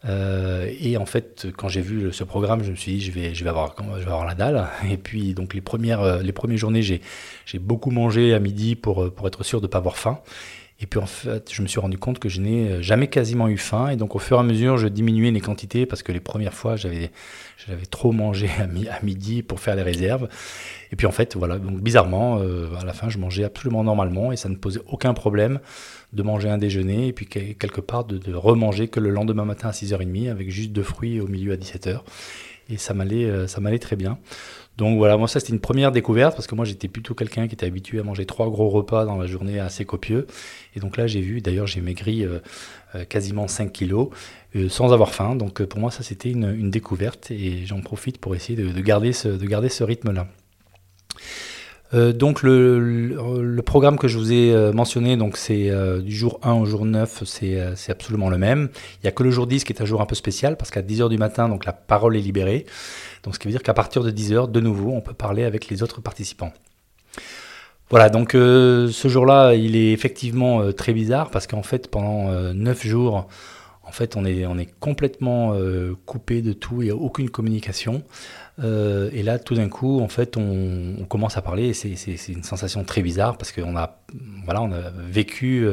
Euh, 0.05 0.73
et 0.81 0.97
en 0.97 1.07
fait, 1.07 1.47
quand 1.57 1.69
j'ai 1.69 1.81
vu 1.81 2.13
ce 2.13 2.25
programme, 2.25 2.65
je 2.65 2.71
me 2.71 2.77
suis 2.77 2.95
dit, 2.95 3.01
je 3.01 3.13
vais, 3.13 3.35
je 3.35 3.45
vais, 3.45 3.51
avoir, 3.51 3.75
je 3.99 4.05
vais 4.05 4.11
avoir 4.11 4.27
la 4.27 4.35
dalle. 4.35 4.67
Et 4.91 4.97
puis, 4.97 5.35
donc 5.35 5.55
les 5.55 5.61
premières, 5.61 6.01
euh, 6.01 6.23
les 6.23 6.33
premières 6.33 6.59
journées, 6.59 6.83
j'ai, 6.83 7.01
beaucoup 7.61 7.91
mangé 7.91 8.35
à 8.35 8.39
midi 8.39 8.75
pour, 8.75 9.05
euh, 9.05 9.11
pour 9.11 9.27
être 9.27 9.45
sûr 9.45 9.61
de 9.61 9.67
ne 9.67 9.71
pas 9.71 9.79
avoir 9.79 9.97
faim. 9.97 10.19
Et 10.83 10.87
puis 10.87 10.99
en 10.99 11.07
fait, 11.07 11.51
je 11.53 11.63
me 11.63 11.69
suis 11.69 11.79
rendu 11.79 11.97
compte 11.97 12.19
que 12.19 12.29
je 12.29 12.41
n'ai 12.41 12.83
jamais 12.83 13.07
quasiment 13.07 13.49
eu 13.49 13.57
faim. 13.57 13.89
Et 13.89 13.97
donc 13.97 14.17
au 14.17 14.19
fur 14.19 14.37
et 14.37 14.41
à 14.41 14.43
mesure, 14.43 14.77
je 14.77 14.89
diminuais 14.89 15.31
les 15.31 15.41
quantités 15.41 15.87
parce 15.87 16.03
que 16.03 16.11
les 16.11 16.21
premières 16.21 16.55
fois, 16.55 16.75
j'avais, 16.75 17.11
trop 17.91 18.11
mangé 18.11 18.51
à, 18.59 19.03
midi 19.05 19.43
pour 19.43 19.61
faire 19.61 19.77
les 19.77 19.83
réserves. 19.83 20.29
Et 20.91 20.97
puis 20.97 21.07
en 21.07 21.13
fait, 21.13 21.37
voilà, 21.37 21.59
donc 21.59 21.81
bizarrement, 21.81 22.39
à 22.39 22.85
la 22.85 22.93
fin, 22.93 23.09
je 23.09 23.19
mangeais 23.19 23.45
absolument 23.45 23.85
normalement 23.85 24.33
et 24.33 24.37
ça 24.37 24.49
ne 24.49 24.57
posait 24.57 24.81
aucun 24.89 25.15
problème 25.15 25.61
de 26.13 26.23
manger 26.23 26.49
un 26.49 26.59
déjeuner 26.59 27.07
et 27.07 27.13
puis 27.13 27.27
quelque 27.27 27.81
part 27.81 28.05
de, 28.05 28.35
remanger 28.35 28.89
que 28.89 28.99
le 28.99 29.11
lendemain 29.11 29.45
matin 29.45 29.69
à 29.69 29.73
6h30 29.73 30.31
avec 30.31 30.51
juste 30.51 30.73
deux 30.73 30.83
fruits 30.83 31.21
au 31.21 31.29
milieu 31.29 31.53
à 31.53 31.57
17h. 31.57 32.01
Et 32.71 32.77
euh, 32.77 33.47
ça 33.47 33.61
m'allait 33.61 33.79
très 33.79 33.97
bien. 33.97 34.19
Donc 34.79 34.97
voilà, 34.97 35.17
moi 35.17 35.29
ça 35.29 35.39
c'était 35.39 35.53
une 35.53 35.61
première 35.61 35.93
découverte 35.93 36.35
parce 36.35 36.47
que 36.47 36.55
moi 36.55 36.65
j'étais 36.65 36.89
plutôt 36.89 37.15
quelqu'un 37.15 37.47
qui 37.47 37.55
était 37.55 37.67
habitué 37.67 38.01
à 38.01 38.03
manger 38.03 38.25
trois 38.25 38.49
gros 38.49 38.71
repas 38.71 39.05
dans 39.05 39.17
la 39.17 39.27
journée 39.27 39.61
assez 39.61 39.85
copieux. 39.85 40.27
Et 40.75 40.81
donc 40.81 40.97
là 40.97 41.07
j'ai 41.07 41.21
vu, 41.21 41.41
d'ailleurs 41.41 41.67
j'ai 41.67 41.83
maigri 41.83 42.25
euh, 42.25 42.39
euh, 42.95 43.05
quasiment 43.05 43.49
5 43.49 43.71
kilos 43.71 44.09
sans 44.69 44.93
avoir 44.93 45.15
faim. 45.15 45.37
Donc 45.37 45.63
pour 45.65 45.81
moi 45.81 45.91
ça 45.91 46.03
c'était 46.03 46.31
une, 46.31 46.71
découverte 46.71 47.31
et 47.31 47.67
j'en 47.67 47.81
profite 47.81 48.19
pour 48.19 48.35
essayer 48.35 48.57
de, 48.57 48.81
garder 48.81 49.11
de 49.11 49.47
garder 49.47 49.69
ce 49.69 49.85
rythme-là. 49.85 50.27
Donc 51.93 52.43
le, 52.43 53.61
programme 53.65 53.99
que 53.99 54.09
je 54.09 54.19
vous 54.19 54.33
ai 54.33 54.73
mentionné, 54.73 55.17
donc 55.17 55.37
c'est 55.37 55.71
du 56.03 56.15
jour 56.15 56.41
1 56.43 56.55
au 56.55 56.65
jour 56.65 56.85
9, 56.85 57.23
c'est 57.25 57.91
absolument 57.91 58.31
le 58.31 58.39
même. 58.39 58.69
Il 58.97 59.05
n'y 59.05 59.09
a 59.09 59.13
que 59.13 59.23
le 59.23 59.31
jour 59.31 59.47
10 59.47 59.65
qui 59.65 59.73
est 59.73 59.83
un 59.83 59.85
jour 59.85 60.01
un 60.01 60.07
peu 60.07 60.15
spécial 60.15 60.57
parce 60.57 60.71
qu'à 60.71 60.83
10h 60.83 61.09
du 61.09 61.19
matin, 61.19 61.49
donc 61.49 61.65
la 61.65 61.73
parole 61.73 62.17
est 62.17 62.21
libérée. 62.21 62.67
Donc 63.23 63.35
ce 63.35 63.39
qui 63.39 63.47
veut 63.47 63.53
dire 63.53 63.63
qu'à 63.63 63.75
partir 63.75 64.03
de 64.03 64.11
10h, 64.11 64.51
de 64.51 64.61
nouveau, 64.61 64.91
on 64.91 65.01
peut 65.01 65.15
parler 65.15 65.45
avec 65.45 65.69
les 65.69 65.83
autres 65.83 66.01
participants. 66.01 66.53
Voilà, 67.93 68.09
donc 68.09 68.35
euh, 68.35 68.89
ce 68.91 69.09
jour-là, 69.09 69.53
il 69.53 69.77
est 69.77 69.93
effectivement 69.93 70.63
euh, 70.63 70.73
très 70.73 70.95
bizarre 70.95 71.31
parce 71.31 71.47
qu'en 71.47 71.63
fait, 71.63 71.91
pendant 71.91 72.31
euh, 72.31 72.55
neuf 72.55 72.85
9 72.85 72.87
jours, 72.87 73.29
en 73.93 73.95
fait, 73.95 74.17
on 74.17 74.25
est, 74.25 74.73
complètement 74.81 75.55
coupé 76.07 76.41
de 76.41 76.55
tout, 76.55 76.81
il 76.81 76.87
n'y 76.87 76.91
a 76.91 76.97
aucune 76.97 77.29
communication. 77.29 78.03
et 78.59 79.23
là, 79.23 79.39
tout 79.39 79.55
d'un 79.55 79.69
coup, 79.69 80.01
en 80.01 80.09
fait, 80.09 80.39
on, 80.39 81.05
commence 81.11 81.37
à 81.37 81.43
parler 81.43 81.75
c'est 81.75 82.29
une 82.29 82.43
sensation 82.43 82.85
très 82.85 83.03
bizarre 83.03 83.37
parce 83.37 83.53
qu'on 83.53 83.77
a, 83.77 84.03
voilà, 84.47 84.63
on 84.63 84.73
a 84.73 84.91
vécu 85.11 85.67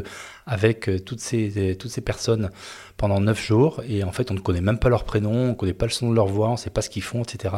avec 0.46 0.90
toutes 1.06 1.22
ces, 1.22 1.78
personnes 2.06 2.50
pendant 2.98 3.22
9 3.22 3.42
jours 3.42 3.82
et 3.88 4.04
en 4.04 4.12
fait, 4.12 4.32
on 4.32 4.34
ne 4.34 4.40
connaît 4.40 4.60
même 4.60 4.80
pas 4.80 4.90
leur 4.90 5.06
prénom, 5.06 5.32
on 5.32 5.48
ne 5.50 5.54
connaît 5.54 5.74
pas 5.74 5.86
le 5.86 5.92
son 5.92 6.10
de 6.10 6.16
leur 6.16 6.28
voix, 6.28 6.50
on 6.50 6.54
ne 6.54 6.58
sait 6.58 6.70
pas 6.70 6.82
ce 6.82 6.90
qu'ils 6.90 7.04
font, 7.04 7.24
etc. 7.24 7.56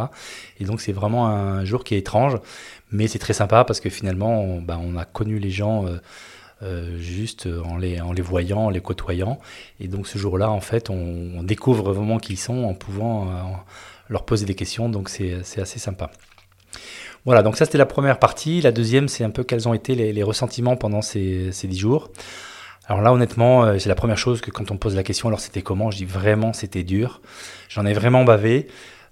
Et 0.60 0.66
donc, 0.66 0.80
c'est 0.80 0.92
vraiment 0.92 1.28
un 1.28 1.66
jour 1.66 1.84
qui 1.84 1.96
est 1.96 1.98
étrange. 1.98 2.38
Mais 2.92 3.08
c'est 3.08 3.20
très 3.20 3.34
sympa 3.34 3.64
parce 3.64 3.80
que 3.80 3.90
finalement, 3.90 4.42
on, 4.42 4.62
bah, 4.62 4.80
a 5.00 5.06
connu 5.06 5.40
les 5.40 5.50
gens 5.50 5.88
euh, 5.88 5.98
euh, 6.64 6.98
juste 6.98 7.48
en 7.66 7.78
les, 7.78 8.00
voyant, 8.22 8.66
en 8.66 8.70
les 8.70 8.82
côtoyant. 8.82 9.40
Et 9.80 9.88
donc 9.88 10.08
ce 10.08 10.18
jour-là, 10.18 10.50
en 10.50 10.62
fait, 10.62 10.90
on, 10.90 11.44
découvre 11.44 11.92
vraiment 11.92 12.18
qui 12.18 12.34
ils 12.34 12.38
sont 12.38 12.64
en 12.64 12.74
pouvant 12.74 13.28
euh, 13.28 13.32
leur 14.10 14.26
poser 14.26 14.46
des 14.46 14.56
questions. 14.56 14.90
Donc 14.90 15.10
c'est 15.10 15.42
assez 15.60 15.80
sympa. 15.80 16.12
Voilà, 17.26 17.44
donc 17.44 17.58
ça 17.58 17.66
c'était 17.66 17.78
la 17.78 17.86
première 17.86 18.20
partie. 18.20 18.62
La 18.62 18.72
deuxième, 18.72 19.08
c'est 19.08 19.24
un 19.24 19.30
peu 19.30 19.44
quels 19.44 19.68
ont 19.68 19.74
été 19.74 19.96
les, 19.96 20.24
ressentiments 20.24 20.76
pendant 20.76 21.02
ces, 21.02 21.52
ces 21.52 21.68
10 21.68 21.78
jours. 21.78 22.10
Alors 22.88 23.02
là, 23.02 23.14
honnêtement, 23.14 23.78
c'est 23.80 23.90
la 23.90 23.96
première 23.96 24.18
chose 24.18 24.42
que 24.42 24.52
quand 24.52 24.72
on 24.72 24.78
pose 24.78 24.96
la 24.96 25.04
question, 25.04 25.28
alors 25.28 25.40
c'était 25.40 25.62
comment 25.62 25.92
Je 25.92 25.98
dis 25.98 26.06
vraiment, 26.06 26.52
c'était 26.52 26.84
dur. 26.84 27.22
J'en 27.70 27.86
ai 27.86 27.94
vraiment 27.94 28.24
bavé. 28.24 28.68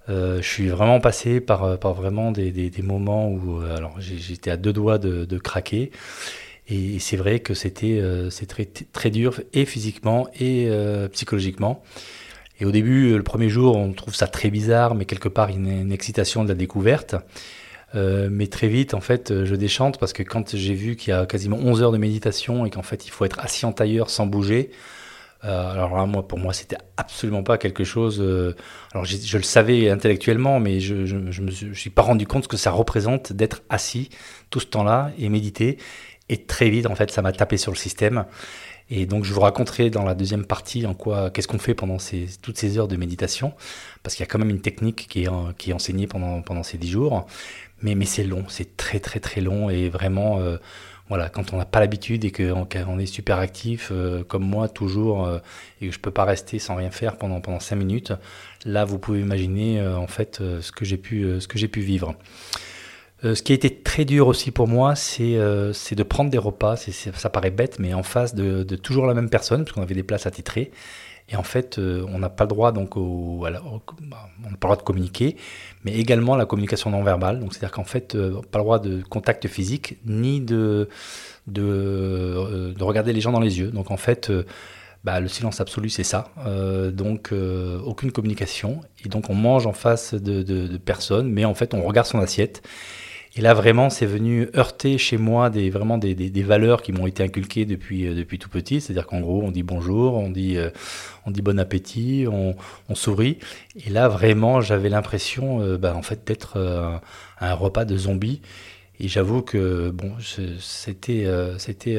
Euh, 0.08 0.40
je 0.42 0.48
suis 0.48 0.68
vraiment 0.68 1.00
passé 1.00 1.40
par, 1.40 1.64
euh, 1.64 1.76
vraiment 1.76 2.32
des, 2.32 2.72
moments 2.82 3.28
où 3.28 3.60
euh, 3.62 3.76
j'étais 3.98 4.50
à 4.50 4.56
deux 4.56 4.72
doigts 4.72 4.98
de 4.98 5.38
craquer. 5.38 5.90
Et 6.70 6.98
c'est 7.00 7.16
vrai 7.16 7.40
que 7.40 7.54
c'était 7.54 8.00
c'est 8.30 8.46
très, 8.46 8.64
très 8.64 9.10
dur 9.10 9.40
et 9.52 9.64
physiquement 9.64 10.28
et 10.38 10.70
psychologiquement. 11.12 11.82
Et 12.60 12.64
au 12.64 12.70
début, 12.70 13.16
le 13.16 13.22
premier 13.22 13.48
jour, 13.48 13.76
on 13.76 13.92
trouve 13.92 14.14
ça 14.14 14.28
très 14.28 14.50
bizarre, 14.50 14.94
mais 14.94 15.04
quelque 15.04 15.28
part 15.28 15.48
une, 15.48 15.68
une 15.68 15.92
excitation 15.92 16.44
de 16.44 16.48
la 16.48 16.54
découverte. 16.54 17.16
mais 17.94 18.46
très 18.46 18.68
vite, 18.68 18.94
en 18.94 19.00
fait, 19.00 19.44
je 19.44 19.54
déchante 19.56 19.98
parce 19.98 20.12
que 20.12 20.22
quand 20.22 20.54
j'ai 20.54 20.74
vu 20.74 20.94
qu'il 20.94 21.10
y 21.10 21.12
a 21.12 21.26
quasiment 21.26 21.56
11 21.56 21.82
heures 21.82 21.92
de 21.92 21.98
méditation 21.98 22.64
et 22.66 22.70
qu'en 22.70 22.82
fait, 22.82 23.06
il 23.06 23.10
faut 23.10 23.24
être 23.24 23.40
assis 23.40 23.66
en 23.66 23.72
tailleur 23.72 24.08
sans 24.08 24.26
bouger, 24.26 24.70
euh, 25.44 25.72
alors 25.72 25.96
là, 25.96 26.04
moi, 26.06 26.26
pour 26.26 26.38
moi, 26.38 26.52
c'était 26.52 26.76
absolument 26.96 27.42
pas 27.42 27.56
quelque 27.56 27.84
chose. 27.84 28.20
Euh, 28.20 28.54
alors, 28.92 29.04
je, 29.04 29.36
le 29.36 29.42
savais 29.42 29.88
intellectuellement, 29.88 30.60
mais 30.60 30.80
je, 30.80 31.06
je, 31.06 31.16
me 31.16 31.50
suis 31.50 31.90
pas 31.90 32.02
rendu 32.02 32.26
compte 32.26 32.44
ce 32.44 32.48
que 32.48 32.56
ça 32.56 32.70
représente 32.70 33.32
d'être 33.32 33.62
assis 33.70 34.10
tout 34.50 34.60
ce 34.60 34.66
temps-là 34.66 35.12
et 35.18 35.28
méditer. 35.28 35.78
Et 36.30 36.36
très 36.36 36.70
vite, 36.70 36.86
en 36.86 36.94
fait, 36.94 37.10
ça 37.10 37.22
m'a 37.22 37.32
tapé 37.32 37.56
sur 37.56 37.72
le 37.72 37.76
système. 37.76 38.24
Et 38.88 39.04
donc, 39.04 39.24
je 39.24 39.32
vous 39.34 39.40
raconterai 39.40 39.90
dans 39.90 40.04
la 40.04 40.14
deuxième 40.14 40.46
partie 40.46 40.86
en 40.86 40.94
quoi, 40.94 41.30
qu'est-ce 41.30 41.48
qu'on 41.48 41.58
fait 41.58 41.74
pendant 41.74 41.96
toutes 42.40 42.56
ces 42.56 42.78
heures 42.78 42.86
de 42.86 42.96
méditation, 42.96 43.52
parce 44.04 44.14
qu'il 44.14 44.22
y 44.22 44.28
a 44.28 44.30
quand 44.30 44.38
même 44.38 44.50
une 44.50 44.60
technique 44.60 45.08
qui 45.08 45.24
est, 45.24 45.72
enseignée 45.72 46.06
pendant, 46.06 46.40
pendant 46.40 46.62
ces 46.62 46.78
dix 46.78 46.90
jours. 46.90 47.26
Mais, 47.82 47.96
mais 47.96 48.04
c'est 48.04 48.22
long, 48.22 48.44
c'est 48.48 48.76
très 48.76 49.00
très 49.00 49.20
très 49.20 49.40
long 49.40 49.70
et 49.70 49.88
vraiment. 49.88 50.38
Euh, 50.38 50.56
voilà, 51.08 51.28
quand 51.28 51.52
on 51.52 51.56
n'a 51.56 51.64
pas 51.64 51.80
l'habitude 51.80 52.24
et 52.24 52.30
qu'on 52.30 52.98
est 53.00 53.06
super 53.06 53.40
actif, 53.40 53.88
euh, 53.90 54.22
comme 54.22 54.44
moi 54.44 54.68
toujours, 54.68 55.26
euh, 55.26 55.40
et 55.80 55.88
que 55.88 55.92
je 55.92 55.98
peux 55.98 56.12
pas 56.12 56.24
rester 56.24 56.60
sans 56.60 56.76
rien 56.76 56.92
faire 56.92 57.16
pendant 57.16 57.40
pendant 57.40 57.58
cinq 57.58 57.74
minutes, 57.74 58.12
là 58.64 58.84
vous 58.84 59.00
pouvez 59.00 59.20
imaginer 59.20 59.84
en 59.84 60.06
fait 60.06 60.36
ce 60.36 60.70
que 60.70 60.84
j'ai 60.84 60.98
pu 60.98 61.40
ce 61.40 61.48
que 61.48 61.58
j'ai 61.58 61.66
pu 61.66 61.80
vivre. 61.80 62.14
Ce 63.22 63.42
qui 63.42 63.52
a 63.52 63.54
été 63.54 63.74
très 63.82 64.04
dur 64.04 64.28
aussi 64.28 64.50
pour 64.50 64.66
moi, 64.66 64.94
c'est 64.94 65.38
c'est 65.72 65.94
de 65.94 66.02
prendre 66.02 66.30
des 66.30 66.38
repas. 66.38 66.76
ça 66.76 67.30
paraît 67.30 67.50
bête, 67.50 67.78
mais 67.78 67.94
en 67.94 68.02
face 68.02 68.34
de, 68.34 68.62
toujours 68.76 69.06
la 69.06 69.14
même 69.14 69.30
personne, 69.30 69.64
parce 69.64 69.72
qu'on 69.72 69.82
avait 69.82 69.94
des 69.94 70.02
places 70.02 70.26
attitrées. 70.26 70.70
Et 71.30 71.36
en 71.36 71.42
fait, 71.42 71.78
euh, 71.78 72.04
on 72.08 72.18
n'a 72.18 72.28
pas 72.28 72.44
le 72.44 72.48
droit 72.48 72.72
donc 72.72 72.96
bah, 72.96 73.62
on 73.62 74.50
n'a 74.50 74.56
pas 74.56 74.68
le 74.68 74.74
droit 74.74 74.76
de 74.76 74.82
communiquer, 74.82 75.36
mais 75.84 75.94
également 75.94 76.34
la 76.34 76.44
communication 76.44 76.90
non 76.90 77.04
verbale. 77.04 77.38
Donc 77.38 77.52
c'est-à-dire 77.52 77.70
qu'en 77.70 77.84
fait, 77.84 78.14
euh, 78.14 78.40
pas 78.50 78.58
le 78.58 78.64
droit 78.64 78.78
de 78.80 79.02
contact 79.02 79.46
physique 79.46 79.98
ni 80.04 80.44
euh, 80.50 80.86
de, 81.46 82.82
regarder 82.82 83.12
les 83.12 83.20
gens 83.20 83.32
dans 83.32 83.40
les 83.40 83.60
yeux. 83.60 83.70
Donc 83.70 83.92
en 83.92 83.96
fait, 83.96 84.32
bah, 85.04 85.20
le 85.20 85.28
silence 85.28 85.60
absolu, 85.60 85.88
c'est 85.88 86.04
ça. 86.04 86.32
donc 86.92 87.32
aucune 87.84 88.10
communication. 88.10 88.80
Et 89.04 89.08
donc 89.08 89.30
on 89.30 89.34
mange 89.34 89.66
en 89.66 89.72
face 89.72 90.14
de, 90.14 90.42
de, 90.42 90.66
de 90.66 90.78
personnes, 90.78 91.30
mais 91.30 91.44
en 91.44 91.54
fait 91.54 91.74
on 91.74 91.82
regarde 91.82 92.08
son 92.08 92.18
assiette. 92.18 92.62
Et 93.36 93.42
là, 93.42 93.54
vraiment, 93.54 93.90
c'est 93.90 94.06
venu 94.06 94.48
heurter 94.56 94.98
chez 94.98 95.16
moi 95.16 95.50
des, 95.50 95.70
vraiment 95.70 95.98
des, 95.98 96.14
des, 96.14 96.42
valeurs 96.42 96.82
qui 96.82 96.90
m'ont 96.90 97.06
été 97.06 97.22
inculquées 97.22 97.64
depuis, 97.64 98.06
euh, 98.06 98.14
depuis 98.14 98.40
tout 98.40 98.48
petit. 98.48 98.80
C'est-à-dire 98.80 99.06
qu'en 99.06 99.20
gros, 99.20 99.42
on 99.44 99.52
dit 99.52 99.62
bonjour, 99.62 100.14
on 100.14 100.30
dit, 100.30 100.56
euh, 100.56 100.70
on 101.26 101.30
dit 101.30 101.40
bon 101.40 101.58
appétit, 101.60 102.26
on, 102.28 102.56
sourit. 102.94 103.38
Et 103.86 103.90
là, 103.90 104.08
vraiment, 104.08 104.60
j'avais 104.60 104.88
l'impression 104.88 105.60
euh, 105.60 105.78
bah, 105.78 105.94
en 105.94 106.02
fait, 106.02 106.26
d'être 106.26 106.58
à 107.38 107.50
un 107.52 107.54
repas 107.54 107.84
de 107.84 107.96
zombies. 107.96 108.42
Et 109.02 109.08
j'avoue 109.08 109.40
que 109.40 109.88
bon, 109.88 110.12
c'était 110.60 111.26
c'était 111.56 111.98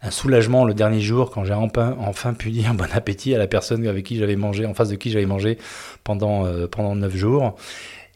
un 0.00 0.10
soulagement 0.10 0.64
le 0.64 0.72
dernier 0.72 1.02
jour 1.02 1.30
quand 1.30 1.44
j'ai 1.44 1.52
enfin, 1.52 1.94
enfin 2.00 2.32
pu 2.32 2.50
dire 2.50 2.72
bon 2.72 2.88
appétit 2.94 3.34
à 3.34 3.38
la 3.38 3.46
personne 3.46 3.86
avec 3.86 4.06
qui 4.06 4.16
j'avais 4.16 4.36
mangé, 4.36 4.64
en 4.64 4.72
face 4.72 4.88
de 4.88 4.94
qui 4.94 5.10
j'avais 5.10 5.26
mangé 5.26 5.58
pendant 6.02 6.46
pendant 6.68 6.96
neuf 6.96 7.14
jours. 7.14 7.58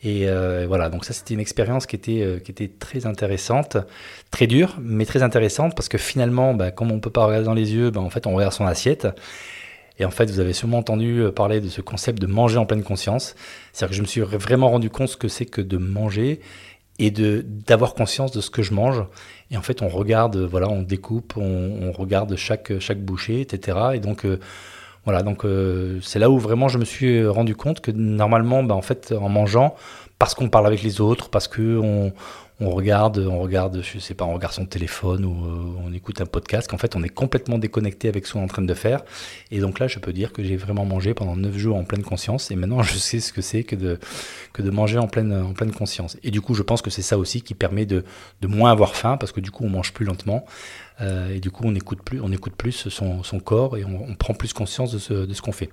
Et 0.04 0.28
euh, 0.28 0.66
voilà, 0.68 0.90
donc 0.90 1.06
ça 1.06 1.14
c'était 1.14 1.32
une 1.32 1.40
expérience 1.40 1.86
qui 1.86 1.96
était, 1.96 2.20
euh, 2.20 2.38
qui 2.38 2.50
était 2.50 2.68
très 2.68 3.06
intéressante, 3.06 3.78
très 4.30 4.46
dure, 4.46 4.76
mais 4.82 5.06
très 5.06 5.22
intéressante 5.22 5.74
parce 5.74 5.88
que 5.88 5.96
finalement, 5.96 6.52
bah, 6.52 6.70
comme 6.70 6.92
on 6.92 6.96
ne 6.96 7.00
peut 7.00 7.10
pas 7.10 7.24
regarder 7.24 7.46
dans 7.46 7.54
les 7.54 7.72
yeux, 7.74 7.90
bah, 7.90 8.02
en 8.02 8.10
fait 8.10 8.26
on 8.26 8.34
regarde 8.34 8.52
son 8.52 8.66
assiette. 8.66 9.08
Et 9.98 10.04
en 10.04 10.10
fait, 10.10 10.28
vous 10.28 10.40
avez 10.40 10.52
sûrement 10.52 10.78
entendu 10.78 11.20
euh, 11.20 11.32
parler 11.32 11.60
de 11.60 11.68
ce 11.68 11.80
concept 11.80 12.20
de 12.20 12.26
manger 12.26 12.58
en 12.58 12.66
pleine 12.66 12.82
conscience. 12.82 13.34
C'est-à-dire 13.72 13.90
que 13.90 13.96
je 13.96 14.02
me 14.02 14.06
suis 14.06 14.20
vraiment 14.20 14.68
rendu 14.68 14.90
compte 14.90 15.08
ce 15.08 15.16
que 15.16 15.28
c'est 15.28 15.46
que 15.46 15.62
de 15.62 15.78
manger 15.78 16.40
et 16.98 17.10
de 17.10 17.44
d'avoir 17.46 17.94
conscience 17.94 18.30
de 18.30 18.42
ce 18.42 18.50
que 18.50 18.62
je 18.62 18.74
mange. 18.74 19.04
Et 19.50 19.56
en 19.56 19.62
fait, 19.62 19.80
on 19.82 19.88
regarde, 19.88 20.36
voilà, 20.36 20.68
on 20.68 20.82
découpe, 20.82 21.34
on, 21.36 21.92
regarde 21.92 22.36
chaque 22.36 22.78
chaque 22.78 23.00
bouchée, 23.00 23.40
etc. 23.40 23.78
Et 23.94 24.00
donc 24.00 24.26
voilà, 25.04 25.22
donc 25.22 25.44
euh, 25.44 25.98
c'est 26.02 26.18
là 26.18 26.30
où 26.30 26.38
vraiment 26.38 26.68
je 26.68 26.78
me 26.78 26.84
suis 26.84 27.26
rendu 27.26 27.54
compte 27.54 27.80
que 27.80 27.90
normalement, 27.90 28.62
bah, 28.62 28.74
en 28.74 28.82
fait, 28.82 29.12
en 29.18 29.28
mangeant, 29.28 29.74
parce 30.18 30.34
qu'on 30.34 30.48
parle 30.48 30.66
avec 30.66 30.82
les 30.82 31.00
autres, 31.00 31.28
parce 31.28 31.48
que 31.48 32.12
on, 32.60 32.70
regarde, 32.70 33.18
on 33.18 33.40
regarde, 33.40 33.82
je 33.82 33.98
sais 33.98 34.14
pas, 34.14 34.24
on 34.24 34.34
regarde 34.34 34.54
son 34.54 34.66
téléphone 34.66 35.24
ou 35.24 35.46
euh, 35.46 35.84
on 35.84 35.92
écoute 35.92 36.20
un 36.20 36.26
podcast, 36.26 36.68
qu'en 36.70 36.78
fait 36.78 36.94
on 36.96 37.02
est 37.02 37.08
complètement 37.08 37.58
déconnecté 37.58 38.08
avec 38.08 38.26
ce 38.26 38.32
qu'on 38.32 38.40
est 38.40 38.44
en 38.44 38.48
train 38.48 38.62
de 38.62 38.74
faire. 38.74 39.02
Et 39.50 39.60
donc 39.60 39.78
là, 39.78 39.88
je 39.88 39.98
peux 39.98 40.12
dire 40.12 40.32
que 40.32 40.42
j'ai 40.42 40.56
vraiment 40.56 40.84
mangé 40.84 41.14
pendant 41.14 41.36
9 41.36 41.56
jours 41.56 41.76
en 41.76 41.84
pleine 41.84 42.02
conscience 42.02 42.50
et 42.50 42.56
maintenant 42.56 42.82
je 42.82 42.94
sais 42.94 43.20
ce 43.20 43.32
que 43.32 43.42
c'est 43.42 43.64
que 43.64 43.76
de, 43.76 43.98
que 44.52 44.62
de 44.62 44.70
manger 44.70 44.98
en 44.98 45.08
pleine, 45.08 45.32
en 45.32 45.52
pleine 45.52 45.72
conscience. 45.72 46.16
Et 46.22 46.30
du 46.30 46.40
coup, 46.40 46.54
je 46.54 46.62
pense 46.62 46.82
que 46.82 46.90
c'est 46.90 47.02
ça 47.02 47.18
aussi 47.18 47.42
qui 47.42 47.54
permet 47.54 47.86
de, 47.86 48.04
de 48.40 48.46
moins 48.46 48.70
avoir 48.70 48.94
faim 48.94 49.16
parce 49.16 49.32
que 49.32 49.40
du 49.40 49.50
coup, 49.50 49.64
on 49.64 49.70
mange 49.70 49.92
plus 49.92 50.04
lentement. 50.04 50.44
Euh, 51.00 51.34
et 51.34 51.40
du 51.40 51.50
coup, 51.50 51.64
on 51.66 51.74
écoute 51.74 52.02
plus, 52.02 52.20
on 52.20 52.30
écoute 52.30 52.54
plus 52.56 52.88
son, 52.88 53.22
son 53.22 53.40
corps 53.40 53.76
et 53.76 53.84
on, 53.84 54.14
prend 54.14 54.34
plus 54.34 54.52
conscience 54.52 54.92
de 54.92 54.98
ce, 54.98 55.12
de 55.12 55.34
ce 55.34 55.42
qu'on 55.42 55.52
fait. 55.52 55.70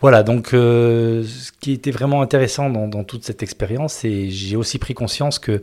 Voilà, 0.00 0.22
donc 0.22 0.52
euh, 0.52 1.24
ce 1.24 1.52
qui 1.52 1.72
était 1.72 1.90
vraiment 1.90 2.20
intéressant 2.22 2.68
dans, 2.68 3.04
toute 3.04 3.24
cette 3.24 3.42
expérience, 3.42 3.94
c'est 3.94 4.28
j'ai 4.30 4.56
aussi 4.56 4.78
pris 4.78 4.94
conscience 4.94 5.38
que, 5.38 5.62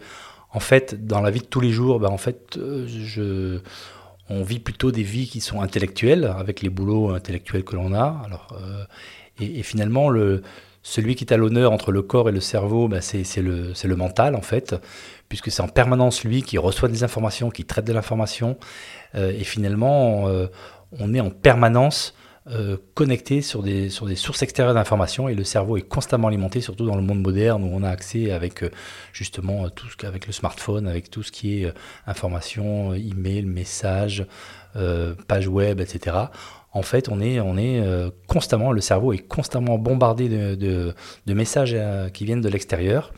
en 0.51 0.59
fait, 0.59 1.05
dans 1.05 1.21
la 1.21 1.29
vie 1.29 1.41
de 1.41 1.45
tous 1.45 1.61
les 1.61 1.71
jours, 1.71 1.99
bah, 1.99 2.09
en 2.09 2.17
fait, 2.17 2.57
euh, 2.57 3.59
on 4.29 4.43
vit 4.43 4.59
plutôt 4.59 4.91
des 4.91 5.03
vies 5.03 5.27
qui 5.27 5.39
sont 5.39 5.61
intellectuelles, 5.61 6.33
avec 6.37 6.61
les 6.61 6.69
boulots 6.69 7.11
intellectuels 7.11 7.63
que 7.63 7.75
l'on 7.75 7.93
a. 7.93 8.21
Alors, 8.25 8.57
et, 9.39 9.59
et, 9.59 9.63
finalement, 9.63 10.09
le, 10.09 10.41
celui 10.81 11.15
qui 11.15 11.25
est 11.25 11.33
à 11.33 11.37
l'honneur 11.37 11.71
entre 11.71 11.91
le 11.91 12.01
corps 12.01 12.29
et 12.29 12.31
le 12.31 12.41
cerveau, 12.41 12.87
bah, 12.87 13.01
c'est 13.01 13.41
le, 13.41 13.73
le 13.83 13.95
mental, 13.95 14.35
en 14.35 14.41
fait 14.41 14.75
puisque 15.33 15.49
c'est 15.49 15.63
en 15.63 15.67
permanence 15.67 16.23
lui 16.23 16.43
qui 16.43 16.59
reçoit 16.59 16.89
des 16.89 17.03
informations, 17.03 17.49
qui 17.49 17.65
traite 17.65 17.85
de 17.85 17.91
l'information, 17.91 18.55
euh, 19.15 19.31
et 19.31 19.43
finalement, 19.43 20.27
euh, 20.27 20.45
on 20.99 21.11
est 21.15 21.21
en 21.21 21.31
permanence 21.31 22.13
euh, 22.47 22.77
connecté 22.93 23.41
sur 23.41 23.63
des, 23.63 23.89
sources 23.89 24.41
extérieures 24.41 24.73
d'informations, 24.73 25.29
et 25.29 25.35
le 25.35 25.43
cerveau 25.43 25.77
est 25.77 25.81
constamment 25.81 26.27
alimenté, 26.27 26.59
surtout 26.59 26.85
dans 26.85 26.95
le 26.95 27.01
monde 27.01 27.21
moderne 27.21 27.63
où 27.63 27.69
on 27.71 27.83
a 27.83 27.89
accès 27.89 28.31
avec 28.31 28.65
justement 29.13 29.69
tout 29.69 29.88
ce 29.88 30.05
avec 30.05 30.27
le 30.27 30.33
smartphone, 30.33 30.88
avec 30.88 31.09
tout 31.09 31.23
ce 31.23 31.31
qui 31.31 31.63
est 31.63 31.73
information, 32.05 32.93
email, 32.93 33.45
messages, 33.45 34.25
page 35.27 35.47
web, 35.47 35.79
etc 35.79 36.17
en 36.75 36.81
fait, 36.81 37.07
on 37.09 37.21
est, 37.21 37.39
on 37.39 37.55
est 37.55 37.83
constamment, 38.27 38.71
le 38.71 38.81
cerveau 38.81 39.13
est 39.13 39.19
constamment 39.19 39.77
bombardé 39.77 40.27
de 40.27 40.93
messages 41.27 41.77
qui 42.13 42.25
viennent 42.25 42.41
de 42.41 42.50
l'extérieur. 42.50 43.13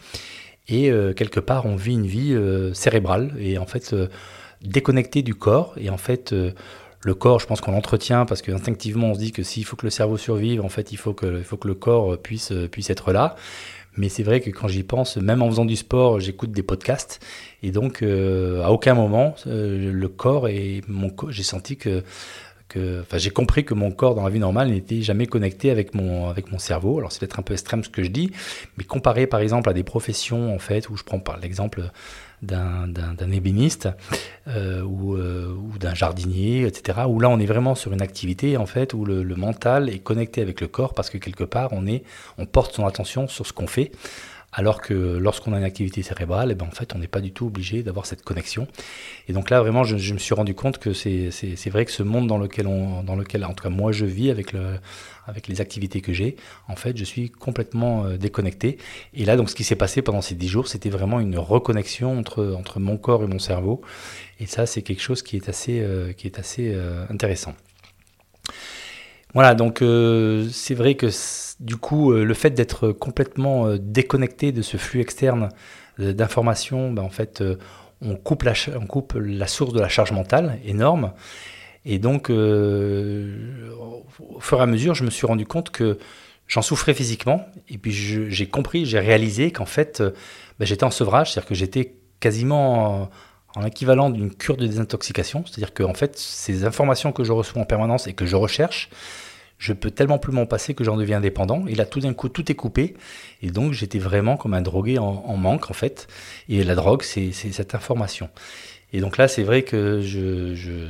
et 0.68 0.92
quelque 1.16 1.40
part 1.40 1.66
on 1.66 1.76
vit 1.76 1.94
une 1.94 2.06
vie 2.06 2.38
cérébrale 2.74 3.34
et 3.40 3.58
en 3.58 3.66
fait 3.66 3.96
déconnecté 4.62 5.22
du 5.22 5.36
corps 5.36 5.74
et 5.78 5.90
en 5.90 5.98
fait 5.98 6.36
le 7.06 7.14
corps, 7.14 7.40
je 7.40 7.46
pense 7.46 7.62
qu'on 7.62 7.72
l'entretient 7.72 8.26
parce 8.26 8.42
qu'instinctivement, 8.42 9.12
on 9.12 9.14
se 9.14 9.20
dit 9.20 9.32
que 9.32 9.44
s'il 9.44 9.64
faut 9.64 9.76
que 9.76 9.86
le 9.86 9.92
cerveau 9.92 10.18
survive, 10.18 10.62
en 10.62 10.70
fait, 10.70 10.92
il 10.92 10.98
faut 10.98 11.14
que, 11.14 11.38
il 11.38 11.44
faut 11.44 11.56
que 11.56 11.68
le 11.68 11.76
corps 11.76 12.18
puisse, 12.18 12.52
puisse 12.72 12.90
être 12.90 13.12
là. 13.12 13.36
Mais 13.96 14.10
c'est 14.10 14.24
vrai 14.24 14.42
que 14.42 14.50
quand 14.50 14.68
j'y 14.68 14.82
pense, 14.82 15.18
même 15.18 15.44
en 15.44 15.50
faisant 15.50 15.66
du 15.66 15.76
sport, 15.76 16.20
j'écoute 16.20 16.52
des 16.52 16.64
podcasts. 16.64 17.20
Et 17.62 17.72
donc, 17.72 18.02
euh, 18.02 18.64
à 18.64 18.72
aucun 18.72 18.96
moment, 18.96 19.36
euh, 19.46 19.92
le 19.92 20.08
corps 20.10 20.48
et 20.48 20.82
mon 20.88 21.12
j'ai 21.30 21.44
senti 21.44 21.78
que 21.78 22.04
enfin, 22.76 23.18
j'ai 23.18 23.30
compris 23.30 23.64
que 23.64 23.74
mon 23.74 23.92
corps 23.92 24.16
dans 24.16 24.24
la 24.24 24.30
vie 24.30 24.40
normale 24.40 24.70
n'était 24.70 25.02
jamais 25.02 25.28
connecté 25.28 25.70
avec 25.70 25.94
mon, 25.94 26.28
avec 26.28 26.52
mon 26.52 26.58
cerveau. 26.58 26.98
Alors, 26.98 27.12
c'est 27.12 27.20
peut-être 27.20 27.40
un 27.40 27.44
peu 27.44 27.54
extrême 27.54 27.84
ce 27.84 27.90
que 27.90 28.04
je 28.04 28.10
dis, 28.10 28.32
mais 28.78 28.84
comparé 28.84 29.28
par 29.28 29.40
exemple 29.40 29.70
à 29.70 29.74
des 29.74 29.84
professions, 29.84 30.54
en 30.54 30.60
fait, 30.60 30.90
où 30.90 30.98
je 30.98 31.04
prends 31.04 31.20
par 31.20 31.38
l'exemple 31.38 31.84
d'un 32.46 33.32
ébéniste 33.32 33.90
euh, 34.48 34.82
ou, 34.84 35.16
euh, 35.16 35.54
ou 35.54 35.78
d'un 35.78 35.94
jardinier, 35.94 36.66
etc. 36.66 37.00
Où 37.08 37.20
là, 37.20 37.30
on 37.30 37.40
est 37.40 37.46
vraiment 37.46 37.76
sur 37.76 37.94
une 37.94 38.02
activité 38.02 38.58
en 38.58 38.66
fait 38.66 38.94
où 38.94 39.06
le, 39.06 39.24
le, 39.24 39.36
mental 39.36 39.90
est 39.90 40.00
connecté 40.00 40.42
avec 40.42 40.62
le 40.62 40.68
corps 40.68 40.94
parce 40.94 41.10
que 41.10 41.18
quelque 41.18 41.44
part, 41.44 41.70
on 41.72 41.88
est, 41.88 42.04
on 42.38 42.46
porte 42.46 42.76
son 42.76 42.86
attention 42.86 43.28
sur 43.28 43.46
ce 43.46 43.54
qu'on 43.54 43.68
fait. 43.68 43.92
Alors 44.58 44.82
que 44.82 44.94
lorsqu'on 44.94 45.52
a 45.52 45.58
une 45.58 45.66
activité 45.66 46.02
cérébrale, 46.02 46.50
eh 46.52 46.56
ben 46.56 46.66
en 46.66 46.72
fait, 46.72 46.96
on 46.96 47.00
n'est 47.00 47.10
pas 47.10 47.20
du 47.20 47.34
tout 47.34 47.48
obligé 47.48 47.84
d'avoir 47.84 48.06
cette 48.06 48.24
connexion. 48.24 48.68
Et 49.28 49.34
donc 49.34 49.50
là, 49.50 49.60
vraiment, 49.60 49.84
je, 49.84 49.98
je 49.98 50.14
me 50.14 50.18
suis 50.18 50.34
rendu 50.34 50.56
compte 50.56 50.78
que 50.78 50.94
c'est 50.94 51.70
vrai 51.70 51.84
que 51.84 51.92
ce 51.92 52.04
monde 52.04 52.28
dans 52.28 52.38
lequel, 52.38 52.66
on, 52.66 53.04
dans 53.04 53.18
lequel, 53.18 53.44
en 53.44 53.54
tout 53.54 53.64
cas 53.64 53.70
moi, 53.70 53.92
je 53.92 54.06
vis 54.06 54.32
avec, 54.32 54.54
le, 54.54 54.80
avec 55.28 55.50
les 55.50 55.60
activités 55.60 56.00
que 56.00 56.14
j'ai, 56.14 56.38
en 56.70 56.78
fait, 56.78 56.96
je 56.96 57.04
suis 57.04 57.30
complètement 57.30 58.06
euh, 58.06 58.16
déconnecté. 58.16 58.78
Et 59.14 59.26
là, 59.26 59.36
donc, 59.36 59.50
ce 59.50 59.56
qui 59.56 59.66
s'est 59.66 59.76
passé 59.76 60.02
pendant 60.02 60.22
ces 60.22 60.36
dix 60.36 60.48
jours, 60.48 60.70
c'était 60.70 60.90
vraiment 60.90 61.20
une 61.20 61.38
reconnexion 61.38 62.18
entre, 62.18 62.56
entre 62.58 62.80
mon 62.80 62.96
corps 62.96 63.24
et 63.26 63.28
mon 63.28 63.40
cerveau. 63.40 63.82
Et 64.40 64.46
ça, 64.46 64.66
c'est 64.66 64.84
quelque 64.84 65.02
chose 65.02 65.22
qui 65.22 65.36
est 65.36 65.50
assez, 65.50 65.82
euh, 65.82 66.14
qui 66.14 66.28
est 66.28 66.40
assez 66.40 66.72
euh, 66.74 67.06
intéressant. 67.10 67.56
Voilà, 69.36 69.54
donc 69.54 69.84
c'est 70.52 70.74
vrai 70.74 70.96
que 70.96 71.10
du 71.60 71.76
coup, 71.76 72.14
le 72.14 72.34
fait 72.34 72.52
d'être 72.52 72.92
complètement 72.92 73.76
déconnecté 73.78 74.52
de 74.52 74.62
ce 74.62 74.78
flux 74.78 75.02
externe 75.02 75.50
d'informations, 76.00 76.92
ben, 76.92 77.04
en 77.04 77.10
fait, 77.10 77.44
on 78.02 78.16
coupe, 78.16 78.44
la, 79.16 79.48
source 79.48 79.74
de 79.74 79.80
la 79.80 79.90
charge 79.90 80.12
mentale 80.12 80.60
énorme. 80.66 81.14
Et 81.86 82.00
donc, 82.00 82.30
euh, 82.30 83.70
au 84.20 84.40
fur 84.40 84.60
et 84.60 84.64
à 84.64 84.66
mesure, 84.66 84.96
je 84.96 85.04
me 85.04 85.10
suis 85.10 85.28
rendu 85.28 85.46
compte 85.46 85.70
que 85.70 86.00
j'en 86.48 86.62
souffrais 86.62 86.94
physiquement. 86.94 87.46
Et 87.70 87.78
puis, 87.78 87.92
j'ai 87.92 88.48
compris, 88.48 88.86
j'ai 88.86 89.00
réalisé 89.00 89.52
qu'en 89.52 89.66
fait, 89.66 90.02
euh, 90.02 90.12
ben, 90.60 90.66
j'étais 90.66 90.84
en 90.84 90.92
sevrage, 90.92 91.32
c'est-à-dire 91.32 91.50
que 91.50 91.56
j'étais 91.56 91.96
quasiment 92.20 93.04
en, 93.04 93.10
en 93.56 93.66
équivalent 93.66 94.10
d'une 94.10 94.34
cure 94.34 94.58
de 94.58 94.66
désintoxication. 94.66 95.44
C'est-à-dire 95.46 95.74
que 95.74 95.84
en 95.84 95.94
fait, 95.94 96.18
ces 96.18 96.66
informations 96.66 97.12
que 97.12 97.24
je 97.24 97.32
reçois 97.32 97.62
en 97.62 97.66
permanence 97.66 98.08
et 98.08 98.14
que 98.14 98.26
je 98.26 98.36
recherche, 98.36 98.90
je 99.58 99.74
peux 99.74 99.92
tellement 99.92 100.18
plus 100.18 100.34
m'en 100.34 100.46
passer 100.46 100.74
que 100.74 100.84
j'en 100.84 100.98
deviens 100.98 101.22
dépendant. 101.22 101.66
Et 101.68 101.76
là, 101.76 101.86
tout 101.86 102.00
d'un 102.00 102.14
coup, 102.14 102.30
tout 102.30 102.52
est 102.52 102.56
coupé. 102.56 102.96
Et 103.42 103.52
donc, 103.52 103.74
j'étais 103.74 104.00
vraiment 104.00 104.38
comme 104.38 104.54
un 104.54 104.62
drogué 104.62 104.98
en, 105.00 105.38
manque, 105.38 105.70
en 105.70 105.74
fait. 105.74 106.08
Et 106.50 106.64
la 106.64 106.76
drogue, 106.76 107.04
c'est 107.04 107.32
cette 107.32 107.76
information. 107.76 108.30
Et 108.94 109.02
donc 109.02 109.18
là, 109.18 109.28
c'est 109.28 109.44
vrai 109.44 109.64
que 109.64 110.02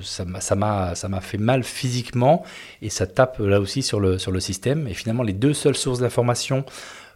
ça 0.04 0.26
m'a 0.26 1.22
fait 1.22 1.38
mal 1.38 1.64
physiquement 1.64 2.44
et 2.82 2.90
ça 2.90 3.08
tape 3.08 3.40
là 3.40 3.60
aussi 3.60 3.82
sur 3.82 4.00
le, 4.00 4.20
sur 4.20 4.32
le 4.32 4.40
système. 4.40 4.88
Et 4.88 4.94
finalement, 4.94 5.24
les 5.24 5.34
deux 5.34 5.54
seules 5.54 5.76
sources 5.76 6.00
d'information 6.00 6.66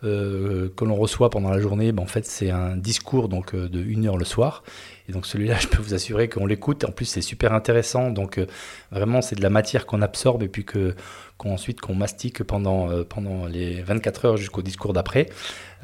euh, 0.06 0.70
que 0.77 0.86
l'on 0.86 0.96
reçoit 0.96 1.29
pendant 1.29 1.50
la 1.50 1.60
journée, 1.60 1.91
ben, 1.91 2.03
en 2.03 2.08
fait, 2.08 2.25
c'est 2.25 2.51
un 2.51 2.77
discours 2.77 3.27
donc, 3.27 3.53
euh, 3.53 3.68
de 3.68 3.82
une 3.82 4.08
heure 4.08 4.18
le 4.18 4.24
soir. 4.24 4.63
Et 5.10 5.12
donc 5.12 5.25
celui-là, 5.25 5.58
je 5.60 5.68
peux 5.68 5.82
vous 5.82 5.94
assurer 5.94 6.29
qu'on 6.29 6.46
l'écoute. 6.46 6.86
En 6.86 6.91
plus, 6.91 7.06
c'est 7.06 7.22
super 7.22 7.53
intéressant. 7.53 8.10
Donc 8.10 8.38
euh, 8.38 8.46
vraiment, 8.91 9.22
c'est 9.22 9.36
de 9.36 9.41
la 9.41 9.50
matière 9.50 9.86
qu'on 9.86 10.01
absorbe 10.01 10.44
et 10.44 10.48
puis 10.48 10.63
que 10.63 10.96
qu'ensuite 11.38 11.79
qu'on 11.79 11.96
mastique 11.96 12.44
pendant, 12.44 12.89
pendant 13.06 13.46
les 13.46 13.82
24 13.82 14.25
heures 14.25 14.36
jusqu'au 14.36 14.62
discours 14.62 14.91
d'après. 14.91 15.29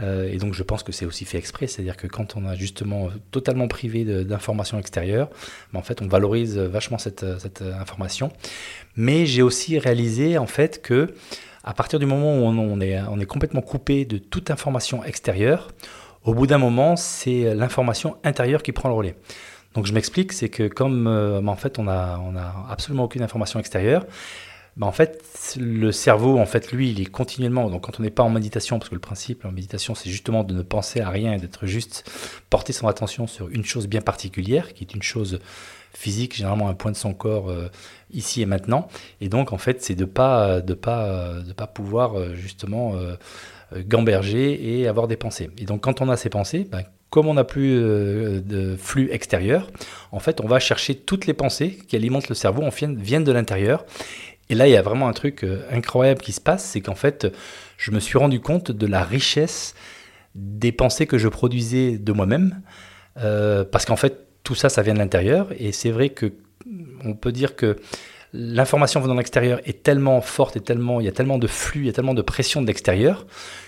et 0.02 0.36
donc 0.36 0.54
je 0.54 0.64
pense 0.64 0.84
que 0.84 0.92
c'est 0.92 1.06
aussi 1.06 1.24
fait 1.24 1.38
exprès, 1.38 1.68
c'est-à-dire 1.68 1.96
que 1.96 2.08
quand 2.08 2.36
on 2.36 2.46
a 2.46 2.56
justement 2.56 3.08
totalement 3.32 3.70
privé 3.70 4.04
d'informations 4.26 4.78
extérieures, 4.78 5.30
ben, 5.72 5.80
en 5.80 5.82
fait 5.82 6.02
on 6.02 6.10
valorise 6.10 6.58
vachement 6.58 6.98
cette, 6.98 7.40
cette 7.40 7.62
information. 7.62 8.34
Mais 8.98 9.26
j'ai 9.26 9.44
aussi 9.44 9.80
réalisé 9.80 10.38
en 10.38 10.46
fait 10.46 10.82
que 10.82 11.14
à 11.66 11.74
partir 11.74 11.98
du 11.98 12.06
moment 12.06 12.38
où 12.38 12.44
on, 12.46 12.80
est, 12.80 13.26
complètement 13.26 13.62
coupé 13.62 14.06
de 14.06 14.20
toute 14.20 14.52
information 14.52 15.04
extérieure, 15.04 15.72
au 16.24 16.36
bout 16.36 16.46
d'un 16.46 16.60
moment, 16.60 16.96
c'est 16.96 17.56
l'information 17.56 18.18
intérieure 18.24 18.62
qui 18.62 18.72
prend 18.72 18.88
le 18.88 18.96
relais. 18.96 19.16
Donc 19.74 19.88
je 19.88 19.94
m'explique, 19.94 20.32
c'est 20.32 20.48
que 20.48 20.68
comme 20.68 21.08
euh, 21.08 21.42
en 21.46 21.56
fait 21.56 21.80
on 21.80 21.88
a, 21.88 22.22
on 22.24 22.38
a 22.38 22.68
absolument 22.70 23.04
aucune 23.04 23.24
information 23.24 23.60
extérieure, 23.60 24.06
bah 24.78 24.88
en 24.88 24.92
fait 24.92 25.56
le 25.58 25.92
cerveau 25.92 26.38
en 26.38 26.46
fait 26.46 26.72
lui 26.72 26.92
il 26.92 27.00
est 27.00 27.06
continuellement 27.06 27.70
donc 27.70 27.84
quand 27.84 28.00
on 28.00 28.04
n'est 28.04 28.10
pas 28.10 28.24
en 28.24 28.30
méditation 28.30 28.78
parce 28.78 28.90
que 28.90 28.96
le 28.96 29.00
principe 29.00 29.46
en 29.46 29.52
méditation 29.52 29.96
c'est 29.96 30.10
justement 30.10 30.44
de 30.44 30.54
ne 30.54 30.64
penser 30.64 31.00
à 31.00 31.10
rien 31.10 31.34
et 31.34 31.38
d'être 31.38 31.66
juste 31.66 32.10
porter 32.50 32.74
son 32.74 32.88
attention 32.88 33.26
sur 33.26 33.48
une 33.50 33.64
chose 33.64 33.88
bien 33.88 34.02
particulière 34.02 34.74
qui 34.74 34.84
est 34.84 34.94
une 34.94 35.04
chose 35.04 35.40
physique, 35.96 36.36
généralement 36.36 36.70
un 36.70 36.74
point 36.74 36.92
de 36.92 36.98
son 36.98 37.14
corps 37.14 37.50
euh, 37.50 37.70
ici 38.12 38.42
et 38.42 38.46
maintenant. 38.46 38.88
Et 39.22 39.30
donc, 39.30 39.54
en 39.54 39.58
fait, 39.58 39.82
c'est 39.82 39.96
de 39.96 40.06
pas 40.06 40.62
de 40.62 40.74
pas 40.74 41.42
de 41.46 41.54
pas 41.54 41.68
pouvoir 41.68 42.18
euh, 42.18 42.36
justement 42.36 42.96
euh, 42.96 43.16
gamberger 43.78 44.80
et 44.80 44.88
avoir 44.88 45.08
des 45.08 45.18
pensées. 45.18 45.50
Et 45.58 45.66
donc, 45.66 45.82
quand 45.82 46.02
on 46.02 46.10
a 46.10 46.18
ces 46.18 46.30
pensées, 46.30 46.68
ben, 46.70 46.84
comme 47.10 47.28
on 47.28 47.36
n'a 47.36 47.46
plus 47.46 47.80
de 47.80 48.76
flux 48.78 49.10
extérieur, 49.12 49.70
en 50.12 50.20
fait, 50.20 50.42
on 50.42 50.48
va 50.48 50.60
chercher 50.60 50.96
toutes 50.96 51.28
les 51.28 51.34
pensées 51.34 51.78
qui 51.88 51.96
alimentent 51.96 52.28
le 52.28 52.36
cerveau, 52.36 52.64
en 52.64 52.70
viennent, 52.70 52.98
viennent 52.98 53.24
de 53.24 53.32
l'intérieur. 53.32 53.86
Et 54.50 54.56
là, 54.56 54.68
il 54.68 54.72
y 54.72 54.78
a 54.78 54.82
vraiment 54.82 55.08
un 55.08 55.14
truc 55.14 55.46
incroyable 55.72 56.22
qui 56.22 56.32
se 56.32 56.42
passe, 56.42 56.64
c'est 56.64 56.82
qu'en 56.82 56.96
fait, 56.96 57.28
je 57.78 57.92
me 57.92 58.00
suis 58.00 58.18
rendu 58.18 58.40
compte 58.40 58.72
de 58.72 58.88
la 58.88 59.04
richesse 59.04 59.74
des 60.36 60.72
pensées 60.72 61.08
que 61.08 61.18
je 61.18 61.28
produisais 61.28 61.98
de 61.98 62.12
moi-même, 62.12 62.62
parce 63.16 63.86
qu'en 63.86 63.96
fait, 63.96 64.28
tout 64.44 64.56
ça, 64.56 64.70
ça 64.70 64.84
vient 64.84 64.94
de 64.94 65.00
l'intérieur. 65.00 65.50
Et 65.58 65.72
c'est 65.72 65.92
vrai 65.92 66.10
que 66.10 66.32
on 67.04 67.14
peut 67.14 67.32
dire 67.32 67.56
que 67.56 67.78
l'information 68.34 69.00
venant 69.00 69.14
de 69.14 69.20
l'extérieur 69.20 69.60
est 69.66 69.84
tellement 69.84 70.22
forte 70.22 70.58
et 70.58 70.60
tellement, 70.60 71.00
il 71.00 71.06
y 71.06 71.10
a 71.10 71.12
tellement 71.12 71.38
de 71.38 71.48
flux, 71.48 71.82
il 71.82 71.86
y 71.88 71.90
a 71.90 71.94
tellement 71.94 72.14
de 72.14 72.22
pression 72.22 72.62
de 72.62 72.68
l'extérieur 72.68 73.26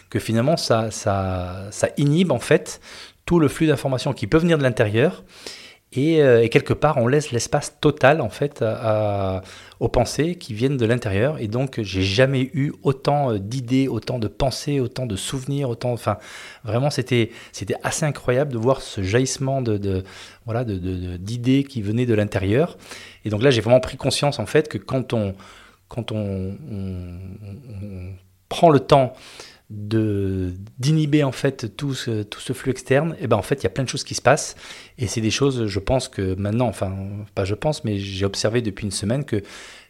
que 0.09 0.19
finalement 0.19 0.57
ça, 0.57 0.91
ça, 0.91 1.67
ça 1.71 1.89
inhibe 1.97 2.31
en 2.31 2.39
fait 2.39 2.81
tout 3.25 3.39
le 3.39 3.47
flux 3.47 3.67
d'informations 3.67 4.13
qui 4.13 4.27
peut 4.27 4.37
venir 4.37 4.57
de 4.57 4.63
l'intérieur 4.63 5.23
euh, 5.95 6.41
et, 6.41 6.49
quelque 6.49 6.73
part, 6.73 6.97
on 6.97 7.07
laisse 7.07 7.31
l'espace 7.31 7.77
total 7.79 8.19
en 8.21 8.29
fait 8.29 8.63
aux 9.79 9.87
pensées 9.87 10.35
qui 10.35 10.53
viennent 10.53 10.77
de 10.77 10.85
l'intérieur. 10.85 11.39
Et 11.39 11.47
donc, 11.47 11.81
j'ai 11.81 12.01
jamais 12.01 12.49
eu 12.53 12.73
autant 12.83 13.31
euh, 13.31 13.39
d'idées, 13.39 13.87
autant 13.87 14.19
de 14.19 14.27
pensées, 14.27 14.79
autant 14.79 15.05
de 15.05 15.15
souvenirs, 15.15 15.69
autant. 15.69 15.93
Enfin, 15.93 16.17
vraiment, 16.63 16.89
c'était 16.89 17.31
c'était 17.51 17.75
assez 17.83 18.05
incroyable 18.05 18.51
de 18.51 18.57
voir 18.57 18.81
ce 18.81 19.01
jaillissement 19.01 19.61
de, 19.61 20.03
voilà 20.45 20.65
d'idées 20.65 21.63
qui 21.63 21.81
venaient 21.81 22.05
de 22.05 22.13
l'intérieur. 22.13 22.77
Et 23.23 23.29
donc 23.29 23.41
là, 23.41 23.49
j'ai 23.49 23.61
vraiment 23.61 23.79
pris 23.79 23.97
conscience 23.97 24.39
en 24.39 24.45
fait 24.45 24.67
que 24.67 24.77
quand 24.77 25.13
on 25.13 25.35
quand 25.87 26.11
on 26.11 26.57
prend 28.49 28.69
le 28.69 28.79
temps 28.79 29.13
de 29.69 30.53
d'inhiber 30.79 31.25
en 31.25 31.33
fait 31.33 31.75
tout 31.75 31.93
ce, 31.93 32.23
flux 32.53 32.71
externe, 32.71 33.15
et 33.19 33.23
eh 33.23 33.27
ben 33.27 33.35
en 33.35 33.41
fait 33.41 33.55
il 33.55 33.63
y 33.63 33.67
a 33.67 33.69
plein 33.69 33.83
de 33.83 33.89
choses 33.89 34.05
qui 34.05 34.15
se 34.15 34.21
passent. 34.21 34.55
Et 34.97 35.07
c'est 35.07 35.19
des 35.19 35.29
choses 35.29 35.65
je 35.65 35.79
pense 35.79 36.07
que 36.07 36.35
maintenant 36.35 36.67
enfin 36.67 36.95
pas 37.35 37.43
je 37.43 37.53
pense 37.53 37.83
mais 37.83 37.97
j'ai 37.97 38.25
observé 38.25 38.61
depuis 38.61 38.85
une 38.85 38.91
semaine 38.91 39.25
que 39.25 39.43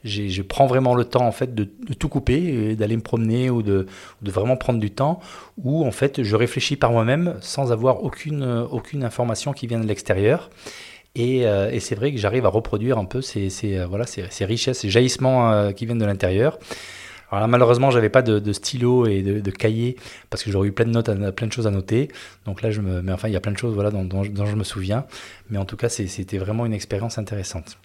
je 0.04 0.42
prends 0.42 0.66
vraiment 0.66 0.96
le 0.96 1.06
temps 1.06 1.28
en 1.28 1.32
fait 1.32 1.54
de, 1.54 1.66
tout 2.00 2.10
couper 2.10 2.76
d'aller 2.76 2.96
me 2.96 3.02
promener 3.02 3.50
ou 3.50 3.62
de, 3.62 3.86
de, 4.22 4.32
vraiment 4.32 4.58
prendre 4.58 4.80
du 4.80 4.90
temps 4.90 5.20
où 5.58 5.86
en 5.86 5.92
fait 5.92 6.24
je 6.24 6.36
réfléchis 6.36 6.76
par 6.76 6.92
moi-même 6.92 7.36
sans 7.42 7.72
avoir 7.72 8.04
aucune 8.04 8.44
aucune 8.72 9.04
information 9.04 9.54
qui 9.54 9.68
vient 9.68 9.80
de 9.80 9.88
l'extérieur. 9.88 10.50
Et, 11.16 11.48
euh, 11.48 11.72
et 11.72 11.80
c'est 11.80 11.96
vrai 11.96 12.12
que 12.12 12.20
j'arrive 12.20 12.46
à 12.46 12.50
reproduire 12.50 13.00
un 13.00 13.06
peu 13.06 13.22
ces, 13.22 13.50
ces 13.50 13.84
voilà 13.86 14.06
ces, 14.06 14.26
ces, 14.30 14.46
richesses 14.46 14.80
ces 14.80 14.90
jaillissements 14.90 15.52
euh, 15.52 15.72
qui 15.72 15.86
viennent 15.86 15.98
de 15.98 16.06
l'intérieur 16.06 16.60
alors 17.30 17.42
là, 17.42 17.48
malheureusement, 17.48 17.92
j'avais 17.92 18.10
pas 18.10 18.22
de, 18.22 18.54
stylo 18.54 19.06
et 19.06 19.22
de, 19.22 19.52
cahier 19.52 19.98
parce 20.30 20.44
que 20.44 20.52
j'aurais 20.52 20.70
eu 20.70 20.72
plein 20.72 20.86
de 20.86 20.92
notes, 20.92 21.10
plein 21.36 21.48
de 21.48 21.52
choses 21.52 21.68
à 21.68 21.72
noter. 21.72 22.10
Donc 22.46 22.62
là, 22.62 22.72
je 22.72 22.80
me, 22.82 23.02
mais 23.02 23.12
enfin, 23.12 23.28
il 23.28 23.34
y 23.34 23.36
a 23.38 23.42
plein 23.42 23.52
de 23.52 23.58
choses 23.58 23.74
voilà, 23.74 23.92
dont, 23.92 24.24
je 24.24 24.56
me 24.56 24.64
souviens. 24.64 25.06
Mais 25.50 25.58
en 25.58 25.66
tout 25.66 25.76
cas, 25.76 25.90
c'était 25.90 26.38
vraiment 26.38 26.66
une 26.66 26.74
expérience 26.74 27.18
intéressante. 27.18 27.78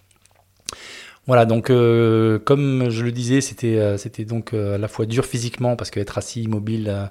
Voilà, 1.25 1.45
donc 1.45 1.69
euh, 1.69 2.37
comme 2.37 2.89
je 2.89 3.03
le 3.03 3.13
disais, 3.13 3.39
c'était 3.39 3.77
euh, 3.77 3.97
donc 4.25 4.53
euh, 4.53 4.75
à 4.75 4.77
la 4.77 4.89
fois 4.89 5.05
dur 5.05 5.25
physiquement 5.25 5.77
parce 5.77 5.89
qu'être 5.89 6.17
assis 6.17 6.43
immobile 6.43 7.09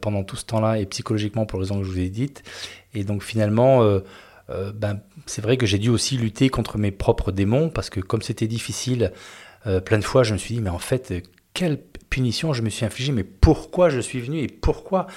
pendant 0.00 0.24
tout 0.24 0.34
ce 0.34 0.44
temps-là 0.44 0.80
et 0.80 0.86
psychologiquement 0.86 1.46
pour 1.46 1.60
les 1.60 1.64
raisons 1.64 1.78
que 1.78 1.84
je 1.84 1.90
vous 1.90 2.00
ai 2.00 2.08
dites. 2.08 2.42
Et 2.94 3.04
donc 3.04 3.22
finalement, 3.22 4.00
ben, 4.48 5.00
c'est 5.26 5.40
vrai 5.40 5.56
que 5.56 5.66
j'ai 5.66 5.78
dû 5.78 5.88
aussi 5.88 6.16
lutter 6.16 6.48
contre 6.48 6.78
mes 6.78 6.90
propres 6.90 7.30
démons 7.30 7.68
parce 7.68 7.88
que 7.88 8.00
comme 8.00 8.20
c'était 8.20 8.48
difficile, 8.48 9.12
plein 9.84 9.98
de 9.98 10.04
fois 10.04 10.24
je 10.24 10.32
me 10.32 10.38
suis 10.38 10.56
dit 10.56 10.60
mais 10.60 10.70
en 10.70 10.80
fait 10.80 11.12
quelle 11.58 11.78
punition 12.08 12.52
je 12.52 12.62
me 12.62 12.70
suis 12.70 12.86
infligé, 12.86 13.10
mais 13.10 13.24
pourquoi 13.24 13.90
je 13.90 13.98
suis 13.98 14.20
venu 14.20 14.38
et 14.38 14.46
pourquoi 14.46 15.08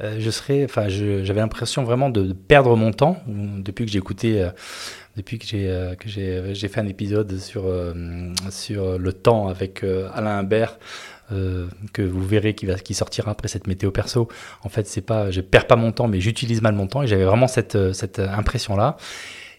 euh, 0.00 0.16
je 0.18 0.30
serais. 0.30 0.64
Enfin, 0.64 0.88
j'avais 0.88 1.40
l'impression 1.40 1.84
vraiment 1.84 2.08
de, 2.08 2.32
perdre 2.32 2.74
mon 2.74 2.90
temps 2.90 3.22
depuis 3.26 3.84
que 3.84 3.92
j'ai 3.92 3.98
écouté. 3.98 4.42
Euh, 4.42 4.48
depuis 5.16 5.38
que 5.38 5.44
j'ai 5.44 5.68
euh, 5.68 6.54
j'ai 6.54 6.68
fait 6.68 6.80
un 6.80 6.86
épisode 6.86 7.36
sur 7.36 7.64
sur 8.48 8.96
le 8.96 9.12
temps 9.12 9.48
avec 9.48 9.84
Alain 10.14 10.38
Imbert 10.38 10.78
que 11.28 12.02
vous 12.02 12.24
verrez 12.24 12.54
qui 12.54 12.66
qui 12.84 12.94
sortira 12.94 13.32
après 13.32 13.48
cette 13.48 13.66
météo 13.66 13.90
perso 13.90 14.28
en 14.62 14.68
fait 14.68 14.86
c'est 14.86 15.00
pas 15.00 15.32
je 15.32 15.40
perds 15.40 15.66
pas 15.66 15.74
mon 15.74 15.90
temps 15.90 16.06
mais 16.06 16.20
j'utilise 16.20 16.62
mal 16.62 16.74
mon 16.74 16.86
temps 16.86 17.02
et 17.02 17.08
j'avais 17.08 17.24
vraiment 17.24 17.48
cette 17.48 17.92
cette 17.92 18.20
impression 18.20 18.76
là 18.76 18.96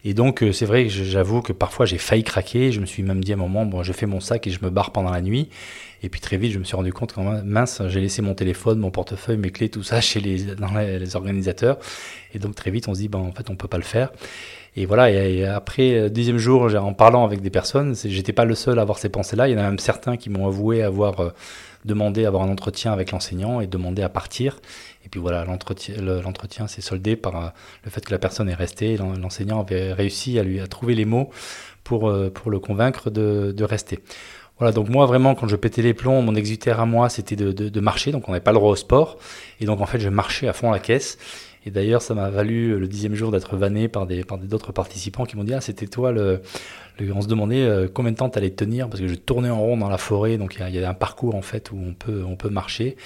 et 0.03 0.13
donc, 0.13 0.43
c'est 0.51 0.65
vrai 0.65 0.85
que 0.85 0.89
j'avoue 0.89 1.41
que 1.41 1.53
parfois 1.53 1.85
j'ai 1.85 1.99
failli 1.99 2.23
craquer. 2.23 2.71
Je 2.71 2.79
me 2.79 2.85
suis 2.85 3.03
même 3.03 3.23
dit 3.23 3.33
à 3.33 3.35
un 3.35 3.39
moment, 3.39 3.65
bon, 3.65 3.83
je 3.83 3.93
fais 3.93 4.07
mon 4.07 4.19
sac 4.19 4.47
et 4.47 4.49
je 4.49 4.59
me 4.63 4.69
barre 4.69 4.91
pendant 4.91 5.11
la 5.11 5.21
nuit. 5.21 5.49
Et 6.03 6.09
puis 6.09 6.19
très 6.19 6.37
vite, 6.37 6.51
je 6.51 6.59
me 6.59 6.63
suis 6.63 6.75
rendu 6.75 6.91
compte 6.91 7.13
quand 7.13 7.43
mince, 7.43 7.81
j'ai 7.87 8.01
laissé 8.01 8.23
mon 8.23 8.33
téléphone, 8.33 8.79
mon 8.79 8.89
portefeuille, 8.89 9.37
mes 9.37 9.51
clés, 9.51 9.69
tout 9.69 9.83
ça 9.83 10.01
chez 10.01 10.19
les, 10.19 10.55
dans 10.55 10.71
les, 10.73 11.15
organisateurs. 11.15 11.77
Et 12.33 12.39
donc 12.39 12.55
très 12.55 12.71
vite, 12.71 12.87
on 12.87 12.95
se 12.95 12.99
dit, 12.99 13.07
ben, 13.07 13.19
en 13.19 13.31
fait, 13.31 13.49
on 13.49 13.55
peut 13.55 13.67
pas 13.67 13.77
le 13.77 13.83
faire. 13.83 14.11
Et 14.75 14.85
voilà, 14.85 15.11
et, 15.11 15.45
après, 15.45 15.93
euh, 15.95 16.09
deuxième 16.09 16.37
jour, 16.37 16.73
en 16.75 16.93
parlant 16.93 17.25
avec 17.25 17.41
des 17.41 17.49
personnes, 17.49 17.93
j'étais 17.93 18.33
pas 18.33 18.45
le 18.45 18.55
seul 18.55 18.79
à 18.79 18.81
avoir 18.83 18.97
ces 18.97 19.09
pensées-là. 19.09 19.49
Il 19.49 19.51
y 19.51 19.55
en 19.55 19.59
a 19.59 19.63
même 19.63 19.79
certains 19.79 20.17
qui 20.17 20.29
m'ont 20.29 20.47
avoué 20.47 20.81
avoir 20.81 21.19
euh, 21.19 21.29
demandé 21.85 22.25
à 22.25 22.29
avoir 22.29 22.43
un 22.43 22.49
entretien 22.49 22.93
avec 22.93 23.11
l'enseignant 23.11 23.61
et 23.61 23.67
demandé 23.67 24.01
à 24.01 24.09
partir. 24.09 24.59
Et 25.05 25.09
puis 25.09 25.19
voilà, 25.19 25.45
l'entretien 25.45 26.67
s'est 26.67 26.81
soldé 26.81 27.15
par 27.15 27.35
euh, 27.35 27.49
le 27.83 27.91
fait 27.91 28.05
que 28.05 28.11
la 28.11 28.19
personne 28.19 28.49
est 28.49 28.55
restée. 28.55 28.97
L'enseignant 28.97 29.61
avait 29.61 29.93
réussi 29.93 30.39
à 30.39 30.43
lui 30.43 30.59
à 30.59 30.67
trouver 30.67 30.95
les 30.95 31.05
mots 31.05 31.29
pour, 31.83 32.13
pour 32.33 32.51
le 32.51 32.59
convaincre 32.59 33.09
de, 33.09 33.51
de 33.55 33.63
rester. 33.63 33.99
Voilà, 34.61 34.73
donc 34.73 34.89
moi 34.89 35.07
vraiment 35.07 35.33
quand 35.33 35.47
je 35.47 35.55
pétais 35.55 35.81
les 35.81 35.95
plombs, 35.95 36.21
mon 36.21 36.35
exutoire 36.35 36.79
à 36.79 36.85
moi 36.85 37.09
c'était 37.09 37.35
de, 37.35 37.79
marcher, 37.79 38.11
donc 38.11 38.29
on 38.29 38.31
n'avait 38.31 38.43
pas 38.43 38.51
le 38.51 38.59
droit 38.59 38.69
au 38.69 38.75
sport, 38.75 39.17
et 39.59 39.65
donc 39.65 39.81
en 39.81 39.87
fait 39.87 39.99
je 39.99 40.07
marchais 40.07 40.47
à 40.47 40.53
fond 40.53 40.69
la 40.69 40.77
caisse. 40.77 41.17
Et 41.65 41.71
d'ailleurs 41.71 42.03
ça 42.03 42.13
m'a 42.13 42.29
valu 42.29 42.77
le 42.77 42.87
dixième 42.87 43.15
jour 43.15 43.31
d'être 43.31 43.57
vanné 43.57 43.87
par 43.87 44.05
des 44.05 44.23
par 44.23 44.37
d'autres 44.37 44.71
participants 44.71 45.25
qui 45.25 45.35
m'ont 45.35 45.43
dit 45.43 45.55
ah 45.55 45.61
c'était 45.61 45.87
toi 45.87 46.11
le, 46.11 46.43
on 46.99 47.21
se 47.21 47.27
demandait 47.27 47.63
euh, 47.63 47.87
combien 47.91 48.11
de 48.11 48.17
temps 48.17 48.29
t'allais 48.29 48.51
tenir 48.51 48.87
parce 48.87 49.01
que 49.01 49.07
je 49.07 49.15
tournais 49.15 49.49
en 49.49 49.59
rond 49.59 49.77
dans 49.77 49.89
la 49.89 49.97
forêt, 49.97 50.37
donc 50.37 50.55
il 50.59 50.75
y, 50.75 50.83
a 50.83 50.87
un 50.87 50.93
parcours 50.93 51.33
en 51.33 51.41
fait 51.41 51.71
où 51.71 51.79
on 51.83 51.95
peut 51.95 52.23
on 52.23 52.35
peut 52.35 52.49
marcher. 52.49 52.97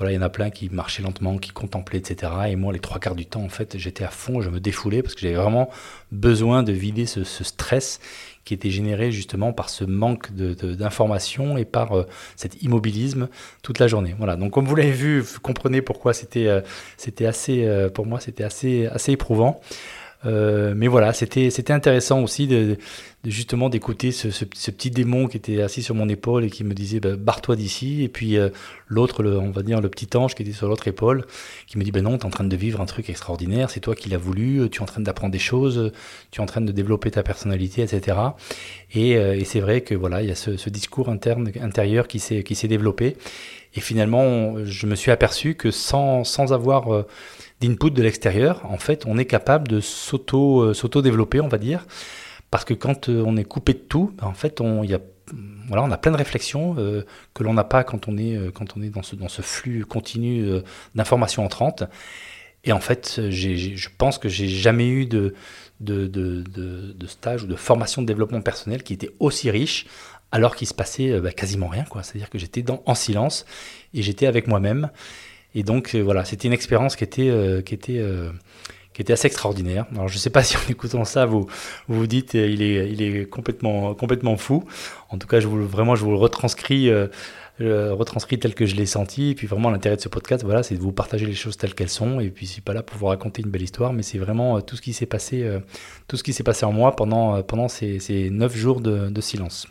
Voilà, 0.00 0.12
il 0.12 0.14
y 0.14 0.18
en 0.18 0.22
a 0.22 0.30
plein 0.30 0.48
qui 0.48 0.70
marchaient 0.70 1.02
lentement, 1.02 1.36
qui 1.36 1.50
contemplaient, 1.50 1.98
etc. 1.98 2.32
Et 2.48 2.56
moi, 2.56 2.72
les 2.72 2.78
trois 2.78 2.98
quarts 2.98 3.14
du 3.14 3.26
temps, 3.26 3.42
en 3.42 3.50
fait, 3.50 3.76
j'étais 3.76 4.02
à 4.02 4.08
fond, 4.08 4.40
je 4.40 4.48
me 4.48 4.58
défoulais 4.58 5.02
parce 5.02 5.14
que 5.14 5.20
j'avais 5.20 5.34
vraiment 5.34 5.68
besoin 6.10 6.62
de 6.62 6.72
vider 6.72 7.04
ce, 7.04 7.22
stress 7.22 8.00
qui 8.46 8.54
était 8.54 8.70
généré 8.70 9.12
justement 9.12 9.52
par 9.52 9.68
ce 9.68 9.84
manque 9.84 10.32
d'informations 10.32 11.58
et 11.58 11.66
par 11.66 11.92
euh, 11.92 12.06
cet 12.34 12.62
immobilisme 12.62 13.28
toute 13.62 13.78
la 13.78 13.88
journée. 13.88 14.14
Voilà. 14.16 14.36
Donc 14.36 14.52
comme 14.52 14.64
vous 14.64 14.74
l'avez 14.74 14.90
vu, 14.90 15.20
vous 15.20 15.38
comprenez 15.40 15.82
pourquoi 15.82 16.14
c'était 16.14 16.46
euh, 16.46 16.62
c'était 16.96 17.26
assez 17.26 17.66
euh, 17.66 17.90
pour 17.90 18.06
moi 18.06 18.20
c'était 18.20 18.44
assez 18.44 18.86
assez 18.86 19.12
éprouvant. 19.12 19.60
mais 20.24 20.88
voilà, 20.88 21.12
c'était 21.12 21.72
intéressant 21.72 22.22
aussi 22.22 22.46
de 22.46 22.78
justement 23.24 23.68
d'écouter 23.68 24.12
ce, 24.12 24.44
petit 24.44 24.90
démon 24.90 25.26
qui 25.26 25.36
était 25.36 25.60
assis 25.60 25.82
sur 25.82 25.94
mon 25.94 26.08
épaule 26.08 26.44
et 26.44 26.50
qui 26.50 26.64
me 26.64 26.72
disait 26.72 27.00
bah, 27.00 27.16
barre-toi 27.16 27.54
d'ici. 27.54 28.02
Et 28.02 28.08
puis 28.08 28.38
euh, 28.38 28.48
l'autre 28.88 29.22
on 29.24 29.50
va 29.50 29.62
dire 29.62 29.80
le 29.80 29.90
petit 29.90 30.16
ange 30.16 30.34
qui 30.34 30.42
était 30.42 30.52
sur 30.52 30.68
l'autre 30.68 30.88
épaule 30.88 31.26
qui 31.66 31.76
me 31.76 31.84
dit 31.84 31.92
ben 31.92 32.02
non 32.02 32.16
tu 32.16 32.22
es 32.22 32.26
en 32.26 32.30
train 32.30 32.44
de 32.44 32.56
vivre 32.56 32.80
un 32.80 32.86
truc 32.86 33.10
extraordinaire 33.10 33.70
c'est 33.70 33.80
toi 33.80 33.94
qui 33.94 34.08
l'as 34.08 34.18
voulu 34.18 34.68
tu 34.70 34.78
es 34.78 34.82
en 34.82 34.86
train 34.86 35.00
d'apprendre 35.00 35.32
des 35.32 35.38
choses 35.38 35.92
tu 36.30 36.40
es 36.40 36.42
en 36.42 36.46
train 36.46 36.60
de 36.60 36.72
développer 36.72 37.10
ta 37.10 37.22
personnalité 37.22 37.82
etc 37.82 38.16
et, 38.94 39.16
euh, 39.16 39.40
c'est 39.44 39.60
vrai 39.60 39.82
que 39.82 39.94
voilà 39.94 40.22
il 40.22 40.28
y 40.28 40.32
a 40.32 40.34
ce, 40.34 40.70
discours 40.70 41.08
interne 41.08 41.50
intérieur 41.60 42.08
qui 42.08 42.18
s'est 42.18 42.42
qui 42.42 42.54
s'est 42.54 42.68
développé. 42.68 43.16
Et 43.74 43.80
finalement 43.80 44.64
je 44.64 44.86
me 44.86 44.94
suis 44.94 45.10
aperçu 45.10 45.54
que 45.54 45.70
sans 45.70 46.24
sans 46.24 46.52
avoir 46.52 46.92
euh, 46.92 47.06
d'input 47.60 47.90
de 47.90 48.02
l'extérieur 48.02 48.62
en 48.64 48.78
fait 48.78 49.04
on 49.06 49.18
est 49.18 49.26
capable 49.26 49.68
de 49.68 49.80
s'auto 49.80 50.72
s'auto 50.74 51.02
développer 51.02 51.40
on 51.40 51.48
va 51.48 51.58
dire 51.58 51.86
parce 52.50 52.64
que 52.64 52.74
quand 52.74 53.08
euh, 53.08 53.22
on 53.24 53.36
est 53.36 53.44
coupé 53.44 53.74
de 53.74 53.78
tout, 53.78 54.12
ben, 54.16 54.26
en 54.26 54.34
fait, 54.34 54.60
on, 54.60 54.82
a, 54.82 55.96
plein 55.98 56.12
de 56.12 56.16
réflexions 56.16 56.74
euh, 56.78 57.04
que 57.32 57.44
l'on 57.44 57.54
n'a 57.54 57.64
pas 57.64 57.84
quand 57.84 58.08
on 58.08 58.16
est, 58.18 58.36
euh, 58.36 58.50
dans, 58.90 59.28
ce, 59.28 59.42
flux 59.42 59.84
continu 59.84 60.44
d'informations 60.94 61.44
entrantes. 61.44 61.84
Et 62.64 62.72
en 62.72 62.80
fait, 62.80 63.20
je 63.30 63.88
pense 63.96 64.18
que 64.18 64.28
j'ai 64.28 64.48
jamais 64.48 64.88
eu 64.88 65.06
de, 65.06 65.34
stage 67.06 67.44
ou 67.44 67.46
de 67.46 67.56
formation 67.56 68.02
de 68.02 68.06
développement 68.06 68.42
personnel 68.42 68.82
qui 68.82 68.92
était 68.92 69.10
aussi 69.18 69.50
riche 69.50 69.86
alors 70.32 70.54
qu'il 70.54 70.66
se 70.66 70.74
passait 70.74 71.20
bah, 71.20 71.32
quasiment 71.32 71.68
rien. 71.68 71.84
C'est-à-dire 72.02 72.28
que 72.28 72.38
j'étais 72.38 72.64
en 72.84 72.94
silence 72.94 73.46
et 73.94 74.02
j'étais 74.02 74.26
avec 74.26 74.46
moi-même. 74.46 74.90
Et 75.54 75.62
donc 75.62 75.94
voilà, 75.94 76.24
c'était 76.24 76.48
une 76.48 76.54
expérience 76.54 76.96
qui 76.96 77.04
était 77.04 77.30
qui 78.92 79.02
était 79.02 79.12
assez 79.12 79.26
extraordinaire. 79.26 79.86
Alors 79.92 80.08
je 80.08 80.14
ne 80.14 80.18
sais 80.18 80.30
pas 80.30 80.42
si 80.44 80.56
en 80.56 80.68
écoutant 80.68 81.04
ça, 81.04 81.26
vous 81.26 81.46
vous, 81.88 82.06
dites 82.06 82.34
euh, 82.34 82.46
il 82.46 82.62
est, 82.62 82.90
il 82.90 83.02
est 83.02 83.28
complètement, 83.28 83.94
complètement 83.94 84.36
fou. 84.36 84.64
En 85.10 85.18
tout 85.18 85.26
cas, 85.26 85.40
je 85.40 85.48
vous, 85.48 85.66
vraiment, 85.66 85.94
je 85.94 86.04
vous 86.04 86.10
le 86.10 86.16
retranscris, 86.16 86.90
euh, 86.90 87.08
tel 87.58 88.54
que 88.54 88.66
je 88.66 88.74
l'ai 88.74 88.86
senti. 88.86 89.30
Et 89.30 89.34
puis 89.34 89.46
vraiment, 89.46 89.70
l'intérêt 89.70 89.96
de 89.96 90.00
ce 90.00 90.08
podcast, 90.08 90.44
voilà, 90.44 90.62
c'est 90.62 90.76
de 90.76 90.80
vous 90.80 90.92
partager 90.92 91.26
les 91.26 91.34
choses 91.34 91.56
telles 91.56 91.74
qu'elles 91.74 91.88
sont. 91.90 92.20
Et 92.20 92.30
puis, 92.30 92.46
c'est 92.46 92.64
pas 92.64 92.72
là 92.72 92.82
pour 92.82 92.96
vous 92.98 93.06
raconter 93.06 93.42
une 93.42 93.50
belle 93.50 93.62
histoire, 93.62 93.92
mais 93.92 94.02
c'est 94.02 94.18
vraiment 94.18 94.56
euh, 94.56 94.60
tout 94.60 94.76
ce 94.76 94.82
qui 94.82 94.92
s'est 94.92 95.06
passé, 95.06 95.46
tout 96.08 96.16
ce 96.16 96.22
qui 96.22 96.32
s'est 96.32 96.42
passé 96.42 96.64
en 96.64 96.72
moi 96.72 96.96
pendant, 96.96 97.42
pendant 97.42 97.68
ces, 97.68 97.98
ces 97.98 98.30
neuf 98.30 98.56
jours 98.56 98.80
de 98.80 99.20
silence. 99.20 99.66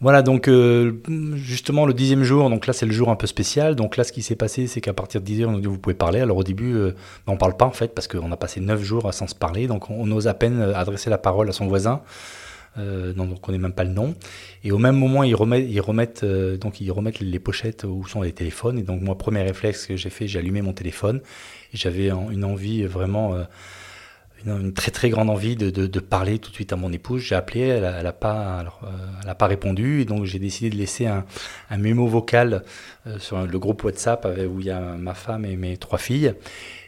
Voilà, 0.00 0.22
donc 0.22 0.48
euh, 0.48 0.92
justement 1.34 1.86
le 1.86 1.94
dixième 1.94 2.24
jour, 2.24 2.50
donc 2.50 2.66
là 2.66 2.72
c'est 2.72 2.84
le 2.84 2.92
jour 2.92 3.10
un 3.10 3.16
peu 3.16 3.26
spécial. 3.26 3.76
Donc 3.76 3.96
là 3.96 4.04
ce 4.04 4.12
qui 4.12 4.22
s'est 4.22 4.36
passé, 4.36 4.66
c'est 4.66 4.80
qu'à 4.80 4.92
partir 4.92 5.20
de 5.20 5.26
10 5.26 5.42
heures, 5.42 5.52
vous 5.52 5.78
pouvez 5.78 5.94
parler. 5.94 6.20
Alors 6.20 6.36
au 6.36 6.44
début, 6.44 6.74
euh, 6.74 6.94
on 7.26 7.36
parle 7.36 7.56
pas 7.56 7.64
en 7.64 7.70
fait, 7.70 7.94
parce 7.94 8.08
qu'on 8.08 8.30
a 8.32 8.36
passé 8.36 8.60
9 8.60 8.82
jours 8.82 9.14
sans 9.14 9.28
se 9.28 9.34
parler, 9.34 9.66
donc 9.66 9.90
on, 9.90 10.10
ose 10.10 10.26
à 10.26 10.34
peine 10.34 10.60
euh, 10.60 10.74
adresser 10.74 11.10
la 11.10 11.18
parole 11.18 11.48
à 11.48 11.52
son 11.52 11.66
voisin. 11.68 12.02
donc 12.76 13.28
on 13.32 13.36
connaît 13.36 13.58
même 13.58 13.72
pas 13.72 13.84
le 13.84 13.92
nom. 13.92 14.14
Et 14.64 14.72
au 14.72 14.78
même 14.78 14.96
moment, 14.96 15.22
ils 15.22 15.34
remettent, 15.36 16.24
donc 16.24 16.80
ils 16.80 16.90
remettent 16.90 17.20
les 17.20 17.38
pochettes 17.38 17.84
où 17.84 18.06
sont 18.06 18.22
les 18.22 18.32
téléphones. 18.32 18.78
Et 18.78 18.82
donc 18.82 19.00
moi, 19.00 19.16
premier 19.16 19.42
réflexe 19.42 19.86
que 19.86 19.96
j'ai 19.96 20.10
fait, 20.10 20.26
j'ai 20.26 20.40
allumé 20.40 20.60
mon 20.60 20.72
téléphone. 20.72 21.20
J'avais 21.72 22.10
une 22.10 22.44
envie 22.44 22.84
vraiment 22.84 23.36
une, 24.46 24.72
très 24.72 24.90
très 24.90 25.10
grande 25.10 25.30
envie 25.30 25.56
de, 25.56 25.70
de, 25.70 26.00
parler 26.00 26.38
tout 26.38 26.50
de 26.50 26.54
suite 26.54 26.72
à 26.72 26.76
mon 26.76 26.92
épouse. 26.92 27.22
J'ai 27.22 27.34
appelé, 27.34 27.60
elle 27.60 28.02
n'a 28.02 28.12
pas, 28.12 28.60
euh, 28.82 28.88
elle 29.26 29.34
pas 29.34 29.46
répondu, 29.46 30.02
et 30.02 30.04
donc 30.04 30.24
j'ai 30.24 30.38
décidé 30.38 30.70
de 30.70 30.76
laisser 30.76 31.06
un, 31.06 31.24
un 31.70 31.76
mémo 31.76 32.06
vocal 32.06 32.64
euh, 33.06 33.18
sur 33.18 33.46
le 33.46 33.58
groupe 33.58 33.84
WhatsApp 33.84 34.26
où 34.50 34.60
il 34.60 34.66
y 34.66 34.70
a 34.70 34.80
ma 34.80 35.14
femme 35.14 35.44
et 35.44 35.56
mes 35.56 35.76
trois 35.76 35.98
filles. 35.98 36.34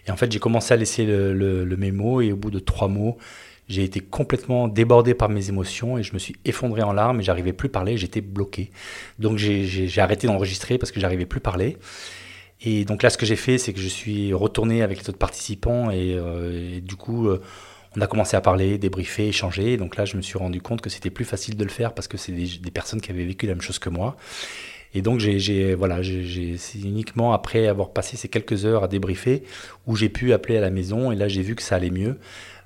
Et 0.07 0.11
en 0.11 0.17
fait, 0.17 0.31
j'ai 0.31 0.39
commencé 0.39 0.73
à 0.73 0.77
laisser 0.77 1.05
le, 1.05 1.35
le, 1.65 1.77
mémo, 1.77 2.21
et 2.21 2.33
au 2.33 2.37
bout 2.37 2.51
de 2.51 2.59
trois 2.61 2.89
mots, 2.89 3.19
j'ai 3.69 3.83
été 3.83 4.01
complètement 4.01 4.69
débordé 4.69 5.15
par 5.15 5.29
mes 5.29 5.49
émotions 5.49 5.99
et 5.99 6.05
je 6.05 6.13
me 6.13 6.19
suis 6.19 6.37
effondré 6.45 6.83
en 6.83 6.93
larmes 6.93 7.21
et 7.21 7.23
j'arrivais 7.25 7.53
plus 7.53 7.67
à 7.67 7.73
parler, 7.73 7.97
j'étais 7.97 8.21
bloqué. 8.21 8.71
Donc 9.19 9.39
j'ai 9.39 10.01
arrêté 10.01 10.29
d'enregistrer 10.29 10.79
parce 10.79 10.93
que 10.93 11.01
j'arrivais 11.01 11.27
plus 11.27 11.39
à 11.39 11.41
parler. 11.41 11.77
Et 12.63 12.85
donc 12.85 13.03
là, 13.03 13.11
ce 13.11 13.19
que 13.19 13.27
j'ai 13.27 13.37
fait, 13.37 13.59
c'est 13.59 13.73
que 13.73 13.81
je 13.81 13.89
suis 13.89 14.33
retourné 14.33 14.83
avec 14.83 15.01
les 15.01 15.09
autres 15.09 15.19
participants 15.19 15.91
et, 15.91 16.15
euh, 16.17 16.81
du 16.81 16.97
coup, 16.97 17.29
euh, 17.29 17.43
on 17.97 18.01
a 18.01 18.07
commencé 18.07 18.37
à 18.37 18.41
parler, 18.41 18.79
débriefer, 18.79 19.29
échanger. 19.29 19.77
donc 19.77 19.97
là, 19.97 20.05
je 20.05 20.17
me 20.17 20.23
suis 20.23 20.39
rendu 20.39 20.61
compte 20.61 20.81
que 20.81 20.91
c'était 20.91 21.11
plus 21.11 21.25
facile 21.25 21.57
de 21.57 21.65
le 21.65 21.71
faire 21.71 21.95
parce 21.95 22.09
que 22.09 22.17
c'est 22.17 22.33
des, 22.33 22.71
personnes 22.71 23.01
qui 23.01 23.11
avaient 23.11 23.25
vécu 23.25 23.47
la 23.47 23.55
même 23.55 23.63
chose 23.63 23.79
que 23.79 23.89
moi. 23.89 24.17
Et 24.97 25.03
donc, 25.03 25.21
j'ai, 25.21 25.75
voilà, 25.75 26.01
c'est 26.03 26.79
uniquement 26.79 27.35
après 27.35 27.67
avoir 27.67 27.91
passé 27.91 28.17
ces 28.17 28.29
quelques 28.29 28.65
heures 28.65 28.83
à 28.83 28.89
débriefer 28.89 29.43
où 29.87 29.95
j'ai 29.95 30.09
pu 30.09 30.33
appeler 30.33 30.57
à 30.57 30.63
la 30.63 30.71
maison 30.71 31.13
et 31.13 31.17
là, 31.17 31.29
j'ai 31.29 31.43
vu 31.43 31.55
que 31.55 31.63
ça 31.63 31.77
allait 31.77 31.91
mieux. 31.91 32.17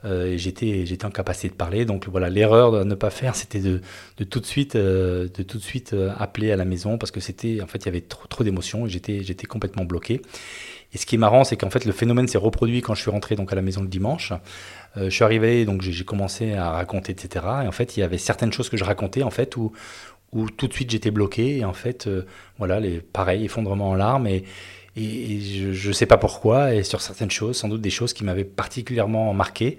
Euh, 0.05 0.37
j'étais 0.39 0.87
j'étais 0.87 1.05
en 1.05 1.11
capacité 1.11 1.49
de 1.49 1.55
parler. 1.55 1.85
Donc 1.85 2.09
voilà, 2.09 2.31
l'erreur 2.31 2.71
de 2.71 2.85
ne 2.85 2.95
pas 2.95 3.11
faire, 3.11 3.35
c'était 3.35 3.59
de, 3.59 3.81
de, 4.17 4.25
tout 4.25 4.39
de 4.39 4.47
suite 4.47 4.77
euh, 4.77 5.29
de 5.35 5.43
tout 5.43 5.59
de 5.59 5.63
suite 5.63 5.93
euh, 5.93 6.13
appeler 6.19 6.53
à 6.53 6.57
la 6.57 6.65
maison 6.65 6.99
parce 6.99 7.11
que 7.11 7.21
c'était 7.21 7.61
en 7.63 7.67
fait 7.67 7.79
il 7.79 7.87
y 7.87 7.89
avait 7.89 8.01
trop 8.01 8.27
trop 8.29 8.45
d'émotions 8.45 8.87
et 8.87 8.89
j'étais 8.89 9.25
j'étais 9.25 9.47
complètement 9.47 9.85
bloqué. 9.85 10.23
Et 10.93 10.99
ce 10.99 11.05
qui 11.05 11.17
est 11.17 11.19
marrant, 11.19 11.45
c'est 11.45 11.57
qu'en 11.57 11.71
fait 11.71 11.85
le 11.85 11.93
phénomène 11.93 12.29
s'est 12.29 12.39
reproduit 12.39 12.81
quand 12.81 12.95
je 12.95 13.03
suis 13.03 13.11
rentré 13.11 13.37
donc 13.37 13.53
à 13.53 13.57
la 13.57 13.63
maison 13.63 13.83
le 13.83 13.89
dimanche. 13.89 14.33
je 14.97 15.11
suis 15.11 15.23
arrivé 15.23 15.65
donc 15.65 15.83
j'ai 15.83 16.05
commencé 16.05 16.55
à 16.55 16.71
raconter 16.71 17.13
etc. 17.13 17.45
Et 17.65 17.69
en 17.69 17.73
fait 17.73 17.97
il 17.97 18.01
y 18.01 18.03
avait 18.03 18.19
certaines 18.19 18.53
choses 18.53 18.71
que 18.71 18.77
je 18.77 18.85
racontais 18.85 19.23
en 19.23 19.31
fait 19.31 19.57
où 19.57 19.73
où 20.33 20.49
tout 20.49 20.69
de 20.69 20.73
suite 20.73 20.91
j'étais 20.91 21.11
bloqué 21.11 21.59
et 21.59 21.65
en 21.65 21.73
fait 21.73 22.09
voilà 22.59 22.79
les 22.81 23.01
pareil 23.01 23.45
effondrement 23.45 23.91
en 23.91 23.95
larmes 23.95 24.27
et 24.27 24.45
je 24.97 25.89
ne 25.89 25.93
sais 25.93 26.07
pas 26.07 26.17
pourquoi, 26.17 26.75
et 26.75 26.83
sur 26.83 27.01
certaines 27.01 27.31
choses, 27.31 27.57
sans 27.57 27.69
doute 27.69 27.81
des 27.81 27.91
choses 27.91 28.13
qui 28.13 28.25
m'avaient 28.25 28.45
particulièrement 28.45 29.33
marqué. 29.33 29.79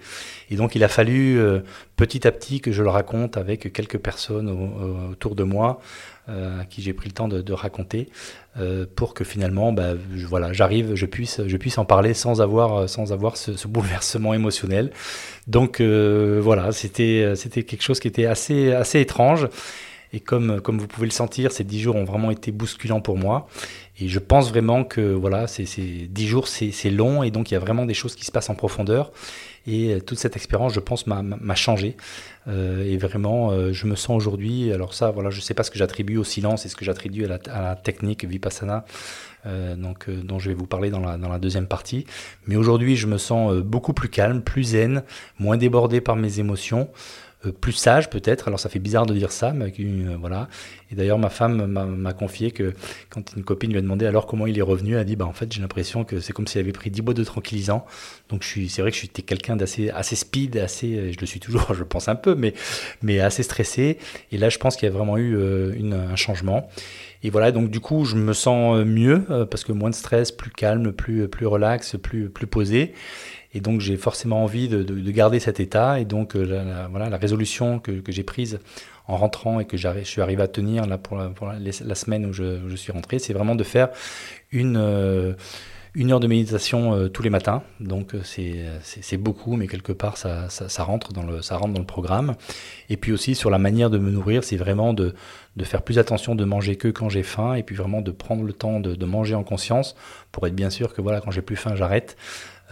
Et 0.50 0.56
donc 0.56 0.76
il 0.76 0.84
a 0.84 0.88
fallu 0.88 1.38
euh, 1.38 1.60
petit 1.96 2.28
à 2.28 2.32
petit 2.32 2.62
que 2.62 2.72
je 2.72 2.82
le 2.82 2.90
raconte 2.90 3.38
avec 3.38 3.74
quelques 3.74 3.98
personnes 3.98 4.50
autour 5.12 5.36
de 5.36 5.44
moi, 5.44 5.82
euh, 6.30 6.62
à 6.62 6.66
qui 6.66 6.82
j'ai 6.82 6.94
pris 6.94 7.10
le 7.10 7.14
temps 7.14 7.28
de, 7.28 7.54
raconter, 7.54 8.08
euh, 8.58 8.86
pour 8.96 9.14
que 9.14 9.24
finalement, 9.24 9.74
bah, 9.74 9.94
voilà, 10.28 10.54
j'arrive, 10.54 10.96
je 10.96 11.06
puisse, 11.06 11.42
je 11.46 11.58
puisse 11.58 11.78
en 11.78 11.86
parler 11.86 12.14
sans 12.14 12.42
avoir, 12.42 12.88
sans 12.88 13.12
avoir 13.12 13.36
ce, 13.36 13.58
ce 13.58 13.68
bouleversement 13.68 14.34
émotionnel. 14.34 14.92
Donc 15.48 15.82
voilà, 15.82 16.72
c'était, 16.72 17.34
c'était 17.36 17.64
quelque 17.64 17.84
chose 17.84 18.00
qui 18.00 18.08
était 18.08 18.26
assez, 18.26 18.72
assez 18.72 19.02
étrange. 19.02 19.50
Et 20.14 20.20
comme, 20.20 20.60
comme 20.62 20.78
vous 20.78 20.88
pouvez 20.88 21.08
le 21.08 21.12
sentir, 21.12 21.52
ces 21.52 21.64
10 21.64 21.80
jours 21.80 21.96
ont 21.96 22.04
vraiment 22.04 22.32
été 22.32 22.52
bousculants 22.52 23.02
pour 23.02 23.18
moi. 23.18 23.48
Et 24.00 24.08
je 24.08 24.20
pense 24.20 24.50
vraiment 24.50 24.84
que 24.84 25.02
voilà, 25.02 25.48
ces 25.48 25.66
10 25.66 26.28
jours, 26.28 26.48
c'est 26.48 26.90
long 26.90 27.24
et 27.24 27.32
donc 27.32 27.52
il 27.52 27.54
y 27.54 27.58
a 27.58 27.60
vraiment 27.60 27.86
des 27.86 27.94
choses 27.94 28.16
qui 28.16 28.26
se 28.26 28.32
passent 28.32 28.50
en 28.50 28.56
profondeur. 28.56 29.12
Et 29.68 29.94
euh, 29.94 30.00
toute 30.00 30.18
cette 30.18 30.36
expérience, 30.36 30.74
je 30.74 30.80
pense, 30.80 31.06
m'a 31.08 31.56
changé. 31.56 31.96
Euh, 32.48 32.84
et 32.84 32.98
vraiment, 32.98 33.52
euh, 33.52 33.72
je 33.74 33.86
me 33.86 33.96
sens 33.96 34.18
aujourd'hui, 34.18 34.72
alors 34.72 34.94
ça, 34.94 35.12
voilà, 35.12 35.30
je 35.30 35.38
ne 35.38 35.42
sais 35.42 35.54
pas 35.54 35.64
ce 35.64 35.72
que 35.72 35.78
j'attribue 35.78 36.18
au 36.18 36.24
silence 36.24 36.66
et 36.66 36.70
ce 36.70 36.76
que 36.76 36.86
j'attribue 36.86 37.26
à, 37.26 37.40
la, 37.48 37.76
technique 37.76 38.26
Vipassana, 38.26 38.86
donc, 39.76 40.10
dont 40.10 40.38
je 40.38 40.50
vais 40.50 40.56
vous 40.56 40.68
parler 40.68 40.92
dans 40.92 41.00
la, 41.00 41.18
dans 41.18 41.30
la 41.30 41.40
deuxième 41.40 41.68
partie. 41.68 42.06
Mais 42.48 42.56
aujourd'hui, 42.56 42.96
je 42.96 43.08
me 43.08 43.18
sens 43.18 43.56
beaucoup 43.56 43.94
plus 43.94 44.10
calme, 44.10 44.42
plus 44.42 44.64
zen, 44.64 45.04
moins 45.40 45.58
débordé 45.58 46.00
par 46.02 46.16
mes 46.16 46.40
émotions. 46.40 46.90
Euh, 47.46 47.52
plus 47.52 47.72
sage 47.72 48.10
peut-être. 48.10 48.48
Alors 48.48 48.60
ça 48.60 48.70
fait 48.70 48.80
bizarre 48.80 49.06
de 49.06 49.14
dire 49.14 49.32
ça, 49.32 49.52
mais 49.52 49.74
euh, 49.80 50.16
voilà. 50.20 50.48
Et 50.92 50.96
d'ailleurs 50.96 51.18
ma 51.18 51.30
femme 51.30 51.66
m'a 51.66 52.14
confié 52.14 52.52
que 52.52 52.74
quand 53.10 53.36
une 53.36 53.44
copine 53.44 53.72
lui 53.72 53.80
a 53.80 53.82
demandé 53.82 54.06
alors 54.06 54.28
comment 54.28 54.46
il 54.46 54.58
est 54.60 54.64
revenu, 54.64 54.94
elle 54.94 55.00
a 55.00 55.04
dit 55.04 55.16
bah 55.16 55.26
en 55.26 55.34
fait 55.34 55.52
j'ai 55.52 55.62
l'impression 55.62 56.04
que 56.04 56.20
c'est 56.20 56.34
comme 56.34 56.46
s'il 56.46 56.60
avait 56.60 56.72
pris 56.72 56.92
10 56.92 57.02
boîtes 57.02 57.18
de 57.18 57.24
tranquillisants. 57.24 57.86
Donc 58.30 58.44
je 58.44 58.48
suis, 58.48 58.70
c'est 58.70 58.82
vrai 58.82 58.92
que 58.92 58.96
je 58.96 59.02
suis 59.02 59.10
quelqu'un 59.10 59.56
d'assez 59.56 59.90
assez 59.90 60.16
speed, 60.16 60.58
assez, 60.58 61.14
je 61.14 61.20
le 61.20 61.26
suis 61.26 61.40
toujours, 61.40 61.74
je 61.74 61.84
pense 61.84 62.08
un 62.08 62.16
peu, 62.16 62.36
mais 62.36 62.54
mais 63.02 63.20
assez 63.20 63.44
stressé. 63.44 63.98
Et 64.32 64.38
là 64.38 64.50
je 64.50 64.60
pense 64.60 64.76
qu'il 64.76 64.88
y 64.88 64.92
a 64.92 64.94
vraiment 64.94 65.18
eu 65.18 65.36
euh, 65.36 65.74
une, 65.76 65.94
un 65.94 66.16
changement. 66.16 66.70
Et 67.24 67.30
voilà, 67.30 67.52
donc 67.52 67.70
du 67.70 67.80
coup, 67.80 68.04
je 68.06 68.16
me 68.16 68.34
sens 68.34 68.84
mieux 68.84 69.24
parce 69.52 69.64
que 69.64 69.72
moins 69.72 69.92
de 69.92 69.96
stress, 69.96 70.32
plus 70.32 70.50
calme, 70.50 70.92
plus, 70.92 71.28
plus 71.28 71.46
relax, 71.46 71.96
plus, 72.02 72.30
plus 72.30 72.48
posé. 72.48 72.96
Et 73.54 73.60
donc 73.60 73.82
j'ai 73.82 73.98
forcément 73.98 74.44
envie 74.44 74.68
de, 74.70 75.12
garder 75.12 75.40
cet 75.40 75.60
état. 75.60 76.00
Et 76.00 76.06
donc 76.06 76.36
euh, 76.36 76.44
la, 76.46 76.88
voilà, 76.88 77.10
la 77.10 77.18
résolution 77.18 77.80
que, 77.80 78.02
j'ai 78.08 78.24
prise 78.24 78.60
en 79.08 79.18
rentrant 79.18 79.60
et 79.60 79.66
que 79.66 79.78
je 79.78 79.88
suis 80.04 80.22
arrivé 80.22 80.42
à 80.42 80.48
tenir 80.48 80.86
là, 80.86 80.98
pour, 80.98 81.18
la, 81.18 81.96
semaine 81.96 82.26
où 82.26 82.34
je, 82.34 82.76
suis 82.76 82.92
rentré, 82.92 83.20
c'est 83.20 83.34
vraiment 83.34 83.56
de 83.56 83.64
faire 83.64 83.90
une, 84.52 84.78
euh, 84.78 85.34
une 85.96 86.14
heure 86.14 86.22
de 86.22 86.28
méditation 86.28 86.94
euh, 86.94 87.10
tous 87.10 87.24
les 87.24 87.30
matins. 87.30 87.62
Donc 87.82 88.16
c'est 88.24 89.18
beaucoup, 89.18 89.58
mais 89.58 89.68
quelque 89.68 89.92
part 89.92 90.16
ça, 90.16 90.50
ça, 90.50 90.84
rentre 90.84 91.12
dans 91.12 91.24
le, 91.24 91.42
ça 91.42 91.58
rentre 91.58 91.74
dans 91.74 91.82
le 91.82 91.86
programme. 91.86 92.36
Et 92.90 92.96
puis 92.96 93.12
aussi 93.12 93.36
sur 93.36 93.50
la 93.50 93.58
manière 93.58 93.90
de 93.90 93.98
me 93.98 94.12
nourrir, 94.12 94.46
c'est 94.46 94.56
vraiment 94.56 94.94
de, 94.94 95.14
de 95.58 95.64
faire 95.66 95.82
plus 95.82 96.00
attention 96.00 96.36
de 96.36 96.46
manger 96.46 96.78
que 96.78 96.88
quand 96.88 97.10
j'ai 97.10 97.24
faim 97.24 97.56
et 97.56 97.64
puis 97.64 97.76
vraiment 97.76 98.00
de 98.00 98.12
prendre 98.12 98.44
le 98.44 98.54
temps 98.54 98.80
de, 98.80 98.96
de 98.96 99.06
manger 99.06 99.36
en 99.36 99.44
conscience 99.44 99.96
pour 100.32 100.48
être 100.48 100.56
bien 100.56 100.70
sûr 100.70 100.94
que 100.94 101.02
voilà 101.02 101.20
quand 101.20 101.32
j'ai 101.32 101.42
plus 101.42 101.58
faim 101.58 101.76
j'arrête 101.76 102.16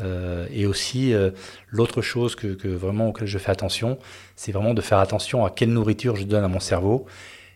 euh, 0.01 0.47
et 0.51 0.65
aussi, 0.65 1.13
euh, 1.13 1.31
l'autre 1.69 2.01
chose 2.01 2.35
que, 2.35 2.67
vraiment 2.67 3.09
auquel 3.09 3.27
je 3.27 3.38
fais 3.38 3.51
attention, 3.51 3.97
c'est 4.35 4.51
vraiment 4.51 4.73
de 4.73 4.81
faire 4.81 4.99
attention 4.99 5.45
à 5.45 5.49
quelle 5.49 5.71
nourriture 5.71 6.15
je 6.15 6.23
donne 6.23 6.43
à 6.43 6.47
mon 6.47 6.59
cerveau. 6.59 7.05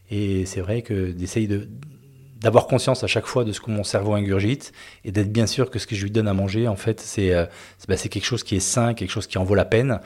Et 0.09 0.45
c'est 0.45 0.61
vrai 0.61 0.81
que 0.81 1.11
d'essayer 1.11 1.47
de 1.47 1.67
d'avoir 2.43 2.67
conscience 2.67 3.05
à 3.05 3.07
chaque 3.07 3.25
fois 3.25 3.45
de 3.45 3.53
ce 3.53 3.61
que 3.61 3.71
mon 3.71 3.85
cerveau 3.85 4.15
ingurgite 4.15 4.73
et 5.05 5.13
d'être 5.13 5.31
bien 5.31 5.47
sûr 5.47 5.71
que 5.71 5.79
ce 5.79 5.87
que 5.87 5.95
je 5.95 6.03
lui 6.03 6.11
donne 6.11 6.27
à 6.27 6.33
manger, 6.33 6.67
en 6.67 6.75
fait, 6.75 6.99
c'est 6.99 7.33
euh, 7.33 7.45
bah, 7.87 7.95
quelque 7.95 8.25
chose 8.25 8.43
qui 8.43 8.57
est 8.57 8.59
sain, 8.59 8.93
quelque 8.93 9.11
chose 9.11 9.27
qui 9.27 9.37
en 9.37 9.45
vaut 9.45 9.55
la 9.55 9.63
peine. 9.63 10.01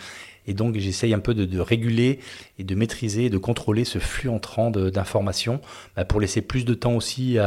Et 0.48 0.54
donc 0.54 0.78
j'essaye 0.78 1.14
un 1.14 1.20
peu 1.20 1.34
de, 1.34 1.60
réguler 1.60 2.20
et 2.58 2.64
de 2.64 2.76
maîtriser, 2.76 3.30
de 3.30 3.38
contrôler 3.38 3.84
ce 3.84 4.00
flux 4.00 4.30
entrant 4.30 4.72
d'informations 4.72 5.62
bah, 5.96 6.06
pour 6.06 6.20
laisser 6.22 6.42
plus 6.42 6.66
de 6.66 6.74
temps 6.74 6.94
aussi 6.94 7.38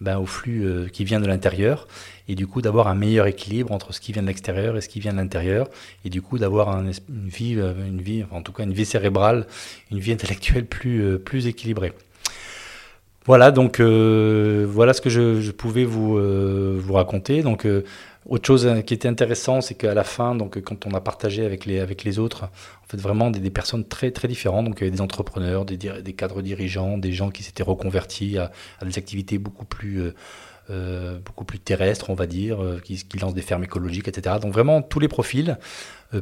bah, 0.00 0.20
au 0.20 0.26
flux 0.26 0.64
euh, 0.64 0.86
qui 0.86 1.04
vient 1.04 1.18
de 1.18 1.26
l'intérieur. 1.26 1.88
Et 2.28 2.34
du 2.36 2.46
coup 2.46 2.62
d'avoir 2.62 2.86
un 2.88 2.94
meilleur 2.94 3.26
équilibre 3.26 3.72
entre 3.72 3.92
ce 3.92 4.00
qui 4.00 4.12
vient 4.12 4.22
de 4.22 4.28
l'extérieur 4.28 4.76
et 4.76 4.80
ce 4.80 4.88
qui 4.88 5.00
vient 5.00 5.12
de 5.12 5.18
l'intérieur. 5.18 5.68
Et 6.04 6.10
du 6.10 6.22
coup 6.22 6.38
d'avoir 6.38 6.68
une 6.78 6.92
vie, 7.10 7.56
euh, 7.58 7.74
une 7.86 8.00
vie, 8.00 8.24
en 8.30 8.42
tout 8.42 8.52
cas 8.52 8.62
une 8.62 8.72
vie 8.72 8.86
cérébrale, 8.86 9.46
une 9.90 9.98
vie 9.98 10.12
intellectuelle 10.12 10.66
plus, 10.66 11.02
euh, 11.02 11.18
plus 11.18 11.46
équilibrée. 11.48 11.92
Voilà, 13.26 13.50
donc 13.50 13.78
voilà 13.78 14.94
ce 14.94 15.02
que 15.02 15.10
je, 15.10 15.42
je 15.42 15.50
pouvais 15.50 15.84
vous, 15.84 16.18
vous 16.78 16.92
raconter. 16.94 17.42
Donc 17.42 17.66
autre 18.28 18.46
chose 18.46 18.66
euh, 18.66 18.80
qui 18.82 18.94
était 18.94 19.08
intéressant, 19.08 19.60
c'est 19.60 19.74
qu'à 19.74 19.94
la 19.94 20.04
fin, 20.04 20.34
donc 20.34 20.60
quand 20.60 20.86
on 20.86 20.92
a 20.92 21.00
partagé 21.00 21.44
avec 21.44 21.64
les, 21.64 22.18
autres, 22.18 22.44
en 22.44 22.86
fait 22.86 22.98
vraiment 22.98 23.30
des, 23.30 23.50
personnes 23.50 23.86
très 23.86 24.10
très 24.10 24.28
différentes. 24.28 24.66
Donc 24.66 24.76
il 24.78 24.84
y 24.84 24.86
avait 24.86 24.96
des 24.96 25.00
entrepreneurs, 25.00 25.64
des, 25.64 25.76
des 25.76 26.12
cadres 26.12 26.42
dirigeants, 26.42 26.98
des 26.98 27.12
gens 27.12 27.30
qui 27.30 27.42
s'étaient 27.42 27.62
reconvertis 27.62 28.38
à, 28.38 28.52
des 28.84 28.98
activités 28.98 29.38
beaucoup 29.38 29.64
plus 29.64 30.02
euh, 30.02 30.14
euh, 30.70 31.18
beaucoup 31.24 31.44
plus 31.44 31.58
terrestres, 31.58 32.10
on 32.10 32.14
va 32.14 32.26
dire, 32.26 32.58
qui, 32.84 32.96
qui, 32.96 33.18
lancent 33.18 33.34
des 33.34 33.42
fermes 33.42 33.64
écologiques, 33.64 34.08
etc. 34.08 34.36
Donc 34.40 34.52
vraiment 34.52 34.82
tous 34.82 35.00
les 35.00 35.08
profils, 35.08 35.58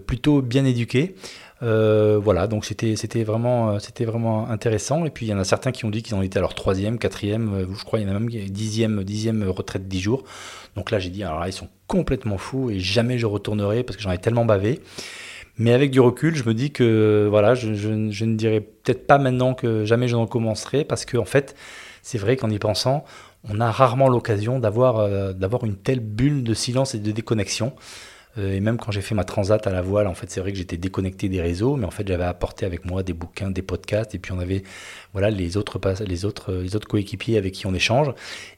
plutôt 0.06 0.42
bien 0.42 0.64
éduqués. 0.64 1.14
voilà, 1.60 2.46
donc 2.46 2.64
c'était 2.64 3.24
vraiment 3.24 3.78
vraiment 4.00 4.48
intéressant. 4.48 5.04
Et 5.04 5.10
puis 5.10 5.26
il 5.26 5.28
y 5.28 5.34
en 5.34 5.38
a 5.38 5.44
certains 5.44 5.72
qui 5.72 5.84
ont 5.84 5.90
dit 5.90 6.02
qu'ils 6.02 6.14
en 6.14 6.22
étaient 6.22 6.38
à 6.38 6.42
leur 6.42 6.54
troisième, 6.54 6.98
quatrième, 6.98 7.66
je 7.76 7.84
crois 7.84 7.98
il 7.98 8.06
y 8.06 8.10
en 8.10 8.14
a 8.14 8.18
même 8.18 8.28
dixième 8.28 9.04
dixième 9.04 9.48
retraite 9.48 9.88
dix 9.88 10.00
jours. 10.00 10.24
Donc 10.76 10.90
là, 10.90 10.98
j'ai 10.98 11.10
dit, 11.10 11.24
alors 11.24 11.40
là, 11.40 11.48
ils 11.48 11.52
sont 11.52 11.68
complètement 11.86 12.38
fous 12.38 12.70
et 12.70 12.78
jamais 12.78 13.18
je 13.18 13.26
retournerai 13.26 13.82
parce 13.82 13.96
que 13.96 14.02
j'en 14.02 14.12
ai 14.12 14.18
tellement 14.18 14.44
bavé. 14.44 14.80
Mais 15.58 15.72
avec 15.72 15.90
du 15.90 16.00
recul, 16.00 16.36
je 16.36 16.44
me 16.44 16.52
dis 16.52 16.70
que 16.70 17.26
voilà, 17.30 17.54
je, 17.54 17.68
ne 17.88 18.36
dirais 18.36 18.60
peut-être 18.60 19.06
pas 19.06 19.16
maintenant 19.16 19.54
que 19.54 19.86
jamais 19.86 20.06
je 20.06 20.14
n'en 20.14 20.26
commencerai 20.26 20.84
parce 20.84 21.06
qu'en 21.06 21.20
en 21.20 21.24
fait, 21.24 21.54
c'est 22.02 22.18
vrai 22.18 22.36
qu'en 22.36 22.50
y 22.50 22.58
pensant, 22.58 23.04
on 23.48 23.60
a 23.60 23.70
rarement 23.70 24.08
l'occasion 24.08 24.58
d'avoir 24.58 24.98
euh, 24.98 25.32
d'avoir 25.32 25.64
une 25.64 25.76
telle 25.76 26.00
bulle 26.00 26.42
de 26.42 26.54
silence 26.54 26.94
et 26.94 26.98
de 26.98 27.12
déconnexion. 27.12 27.72
Euh, 28.38 28.52
et 28.52 28.60
même 28.60 28.76
quand 28.76 28.92
j'ai 28.92 29.00
fait 29.00 29.14
ma 29.14 29.24
transat 29.24 29.66
à 29.66 29.70
la 29.70 29.80
voile, 29.80 30.06
en 30.06 30.14
fait, 30.14 30.30
c'est 30.30 30.40
vrai 30.40 30.52
que 30.52 30.58
j'étais 30.58 30.76
déconnecté 30.76 31.28
des 31.28 31.40
réseaux, 31.40 31.76
mais 31.76 31.86
en 31.86 31.90
fait, 31.90 32.06
j'avais 32.06 32.24
apporté 32.24 32.66
avec 32.66 32.84
moi 32.84 33.02
des 33.02 33.14
bouquins, 33.14 33.50
des 33.50 33.62
podcasts, 33.62 34.14
et 34.14 34.18
puis 34.18 34.32
on 34.32 34.38
avait, 34.38 34.62
voilà, 35.12 35.30
les 35.30 35.56
autres, 35.56 35.80
les 36.06 36.24
autres, 36.26 36.52
les 36.52 36.76
autres 36.76 36.86
coéquipiers 36.86 37.38
avec 37.38 37.54
qui 37.54 37.66
on 37.66 37.72
échange. 37.72 38.12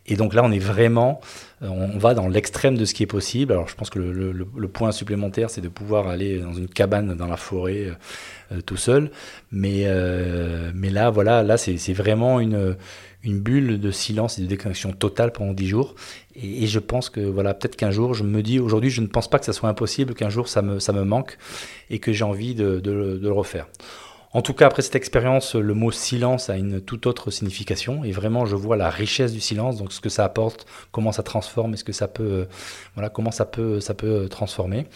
Et 0.07 0.17
donc 0.17 0.35
là, 0.35 0.43
on 0.45 0.51
est 0.51 0.59
vraiment, 0.59 1.21
euh, 1.63 1.69
on 1.69 1.97
va 1.97 2.15
dans 2.15 2.29
l'extrême 2.29 2.77
de 2.77 2.85
ce 2.85 2.93
qui 2.93 3.05
est 3.05 3.07
possible. 3.07 3.53
Alors, 3.53 3.69
je 3.69 3.77
pense 3.77 3.91
que 3.91 4.01
le, 4.01 4.69
point 4.69 4.91
supplémentaire, 4.91 5.49
c'est 5.49 5.61
de 5.61 5.69
pouvoir 5.69 6.09
aller 6.09 6.41
dans 6.41 6.55
une 6.55 6.69
cabane 6.69 7.15
dans 7.15 7.29
la 7.29 7.37
forêt 7.37 7.89
tout 8.67 8.77
seul. 8.77 9.11
Mais, 9.53 9.87
mais 10.75 10.91
là, 10.91 11.11
voilà, 11.11 11.43
là, 11.43 11.57
c'est 11.57 11.93
vraiment 11.93 12.41
une 12.41 12.77
une 13.29 13.41
bulle 13.41 13.79
de 13.79 13.91
silence 13.91 14.39
et 14.39 14.43
de 14.43 14.47
déconnexion 14.47 14.93
totale 14.93 15.33
pendant 15.33 15.53
dix 15.53 15.67
jours. 15.67 15.95
Et, 16.35 16.67
je 16.67 16.79
pense 16.79 17.11
que 17.11 17.21
voilà, 17.21 17.53
peut-être 17.55 17.77
qu'un 17.77 17.91
jour, 17.91 18.15
je 18.15 18.25
me 18.25 18.43
dis 18.43 18.59
aujourd'hui, 18.59 18.91
je 18.91 19.01
ne 19.01 19.07
pense 19.07 19.29
pas 19.29 19.39
que 19.39 19.45
ça 19.45 19.53
soit 19.53 19.69
impossible, 19.69 20.15
qu'un 20.15 20.31
jour 20.31 20.49
ça 20.49 20.63
me, 20.63 21.05
manque 21.05 21.37
et 21.91 21.99
que 21.99 22.13
j'ai 22.13 22.25
envie 22.25 22.55
de, 22.55 22.81
le 22.85 23.33
refaire. 23.33 23.67
En 24.33 24.43
tout 24.43 24.53
cas, 24.53 24.67
après 24.67 24.83
cette 24.83 24.97
expérience, 24.97 25.55
le 25.55 25.73
mot 25.73 25.91
silence 25.91 26.51
a 26.51 26.57
une 26.57 26.83
toute 26.83 27.07
autre 27.07 27.31
signification 27.31 28.05
et 28.05 28.13
vraiment, 28.13 28.45
je 28.45 28.57
vois 28.57 28.77
la 28.77 28.91
richesse 28.91 29.33
du 29.33 29.41
silence, 29.41 29.79
donc 29.79 29.93
ce 29.93 30.01
que 30.01 30.11
ça 30.11 30.25
apporte, 30.25 30.67
comment 30.93 31.13
ça 31.13 31.23
transforme, 31.23 31.73
est-ce 31.75 31.85
que 31.85 31.93
ça 31.93 32.09
peut, 32.09 32.47
voilà, 32.95 33.09
comment 33.09 33.31
ça 33.31 33.47
peut, 33.47 33.81
ça 33.81 33.95
peut 33.95 34.29
transformer. 34.29 34.87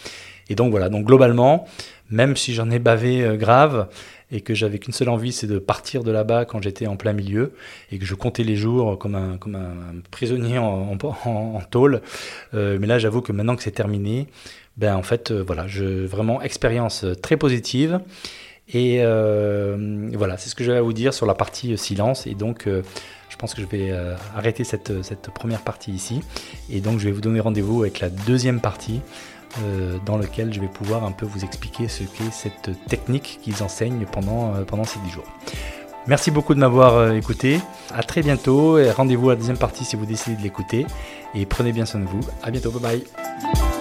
Et 0.49 0.55
donc 0.55 0.71
voilà, 0.71 0.89
donc 0.89 1.05
globalement, 1.05 1.65
même 2.11 2.35
si 2.35 2.53
j'en 2.53 2.69
ai 2.69 2.77
bavé 2.77 3.23
euh, 3.23 3.35
grave, 3.35 3.87
et 4.31 4.41
que 4.41 4.55
j'avais 4.55 4.79
qu'une 4.79 4.93
seule 4.93 5.09
envie, 5.09 5.31
c'est 5.31 5.47
de 5.47 5.59
partir 5.59 6.03
de 6.03 6.11
là-bas 6.11 6.45
quand 6.45 6.61
j'étais 6.61 6.87
en 6.87 6.97
plein 6.97 7.13
milieu 7.13 7.53
et 7.91 7.99
que 7.99 8.05
je 8.05 8.15
comptais 8.15 8.43
les 8.43 8.55
jours 8.55 8.97
comme 8.97 9.13
un, 9.13 9.37
comme 9.37 9.55
un 9.55 10.01
prisonnier 10.09 10.57
en, 10.57 10.97
en, 11.25 11.61
tôle. 11.69 12.01
Euh, 12.55 12.77
mais 12.81 12.87
là, 12.87 12.97
j'avoue 12.97 13.21
que 13.21 13.31
maintenant 13.31 13.55
que 13.55 13.61
c'est 13.61 13.71
terminé, 13.71 14.27
ben 14.75 14.95
en 14.95 15.03
fait, 15.03 15.29
euh, 15.29 15.43
voilà, 15.45 15.67
je, 15.67 16.05
vraiment 16.05 16.41
expérience 16.41 17.05
très 17.21 17.37
positive. 17.37 17.99
Et 18.69 18.99
euh, 19.01 20.09
voilà, 20.13 20.37
c'est 20.37 20.49
ce 20.49 20.55
que 20.55 20.63
j'avais 20.63 20.79
à 20.79 20.81
vous 20.81 20.93
dire 20.93 21.13
sur 21.13 21.25
la 21.25 21.35
partie 21.35 21.77
silence. 21.77 22.27
Et 22.27 22.33
donc, 22.35 22.65
je 22.65 23.35
pense 23.37 23.53
que 23.53 23.61
je 23.61 23.67
vais 23.67 23.91
arrêter 24.35 24.63
cette, 24.63 25.03
cette 25.03 25.29
première 25.31 25.61
partie 25.61 25.91
ici. 25.91 26.21
Et 26.69 26.79
donc, 26.79 26.99
je 26.99 27.05
vais 27.05 27.11
vous 27.11 27.21
donner 27.21 27.39
rendez-vous 27.39 27.81
avec 27.81 27.99
la 27.99 28.09
deuxième 28.09 28.61
partie 28.61 29.01
euh, 29.61 29.97
dans 30.03 30.17
lequel 30.17 30.51
je 30.51 30.59
vais 30.59 30.67
pouvoir 30.67 31.03
un 31.03 31.11
peu 31.11 31.27
vous 31.27 31.43
expliquer 31.43 31.87
ce 31.87 32.03
qu'est 32.03 32.31
cette 32.31 32.71
technique 32.87 33.39
qu'ils 33.43 33.61
enseignent 33.61 34.05
pendant, 34.11 34.55
euh, 34.55 34.63
pendant 34.63 34.83
ces 34.83 34.99
10 35.01 35.11
jours. 35.11 35.25
Merci 36.07 36.31
beaucoup 36.31 36.55
de 36.55 36.59
m'avoir 36.59 36.95
euh, 36.95 37.11
écouté. 37.11 37.59
À 37.93 38.01
très 38.01 38.23
bientôt 38.23 38.79
rendez-vous 38.95 39.29
à 39.29 39.33
la 39.33 39.39
deuxième 39.39 39.59
partie 39.59 39.85
si 39.85 39.95
vous 39.95 40.07
décidez 40.07 40.35
de 40.35 40.41
l'écouter. 40.41 40.87
Et 41.35 41.45
prenez 41.45 41.71
bien 41.71 41.85
soin 41.85 41.99
de 41.99 42.05
vous. 42.05 42.21
À 42.41 42.49
bientôt. 42.49 42.71
Bye 42.71 42.81
bye. 42.81 43.72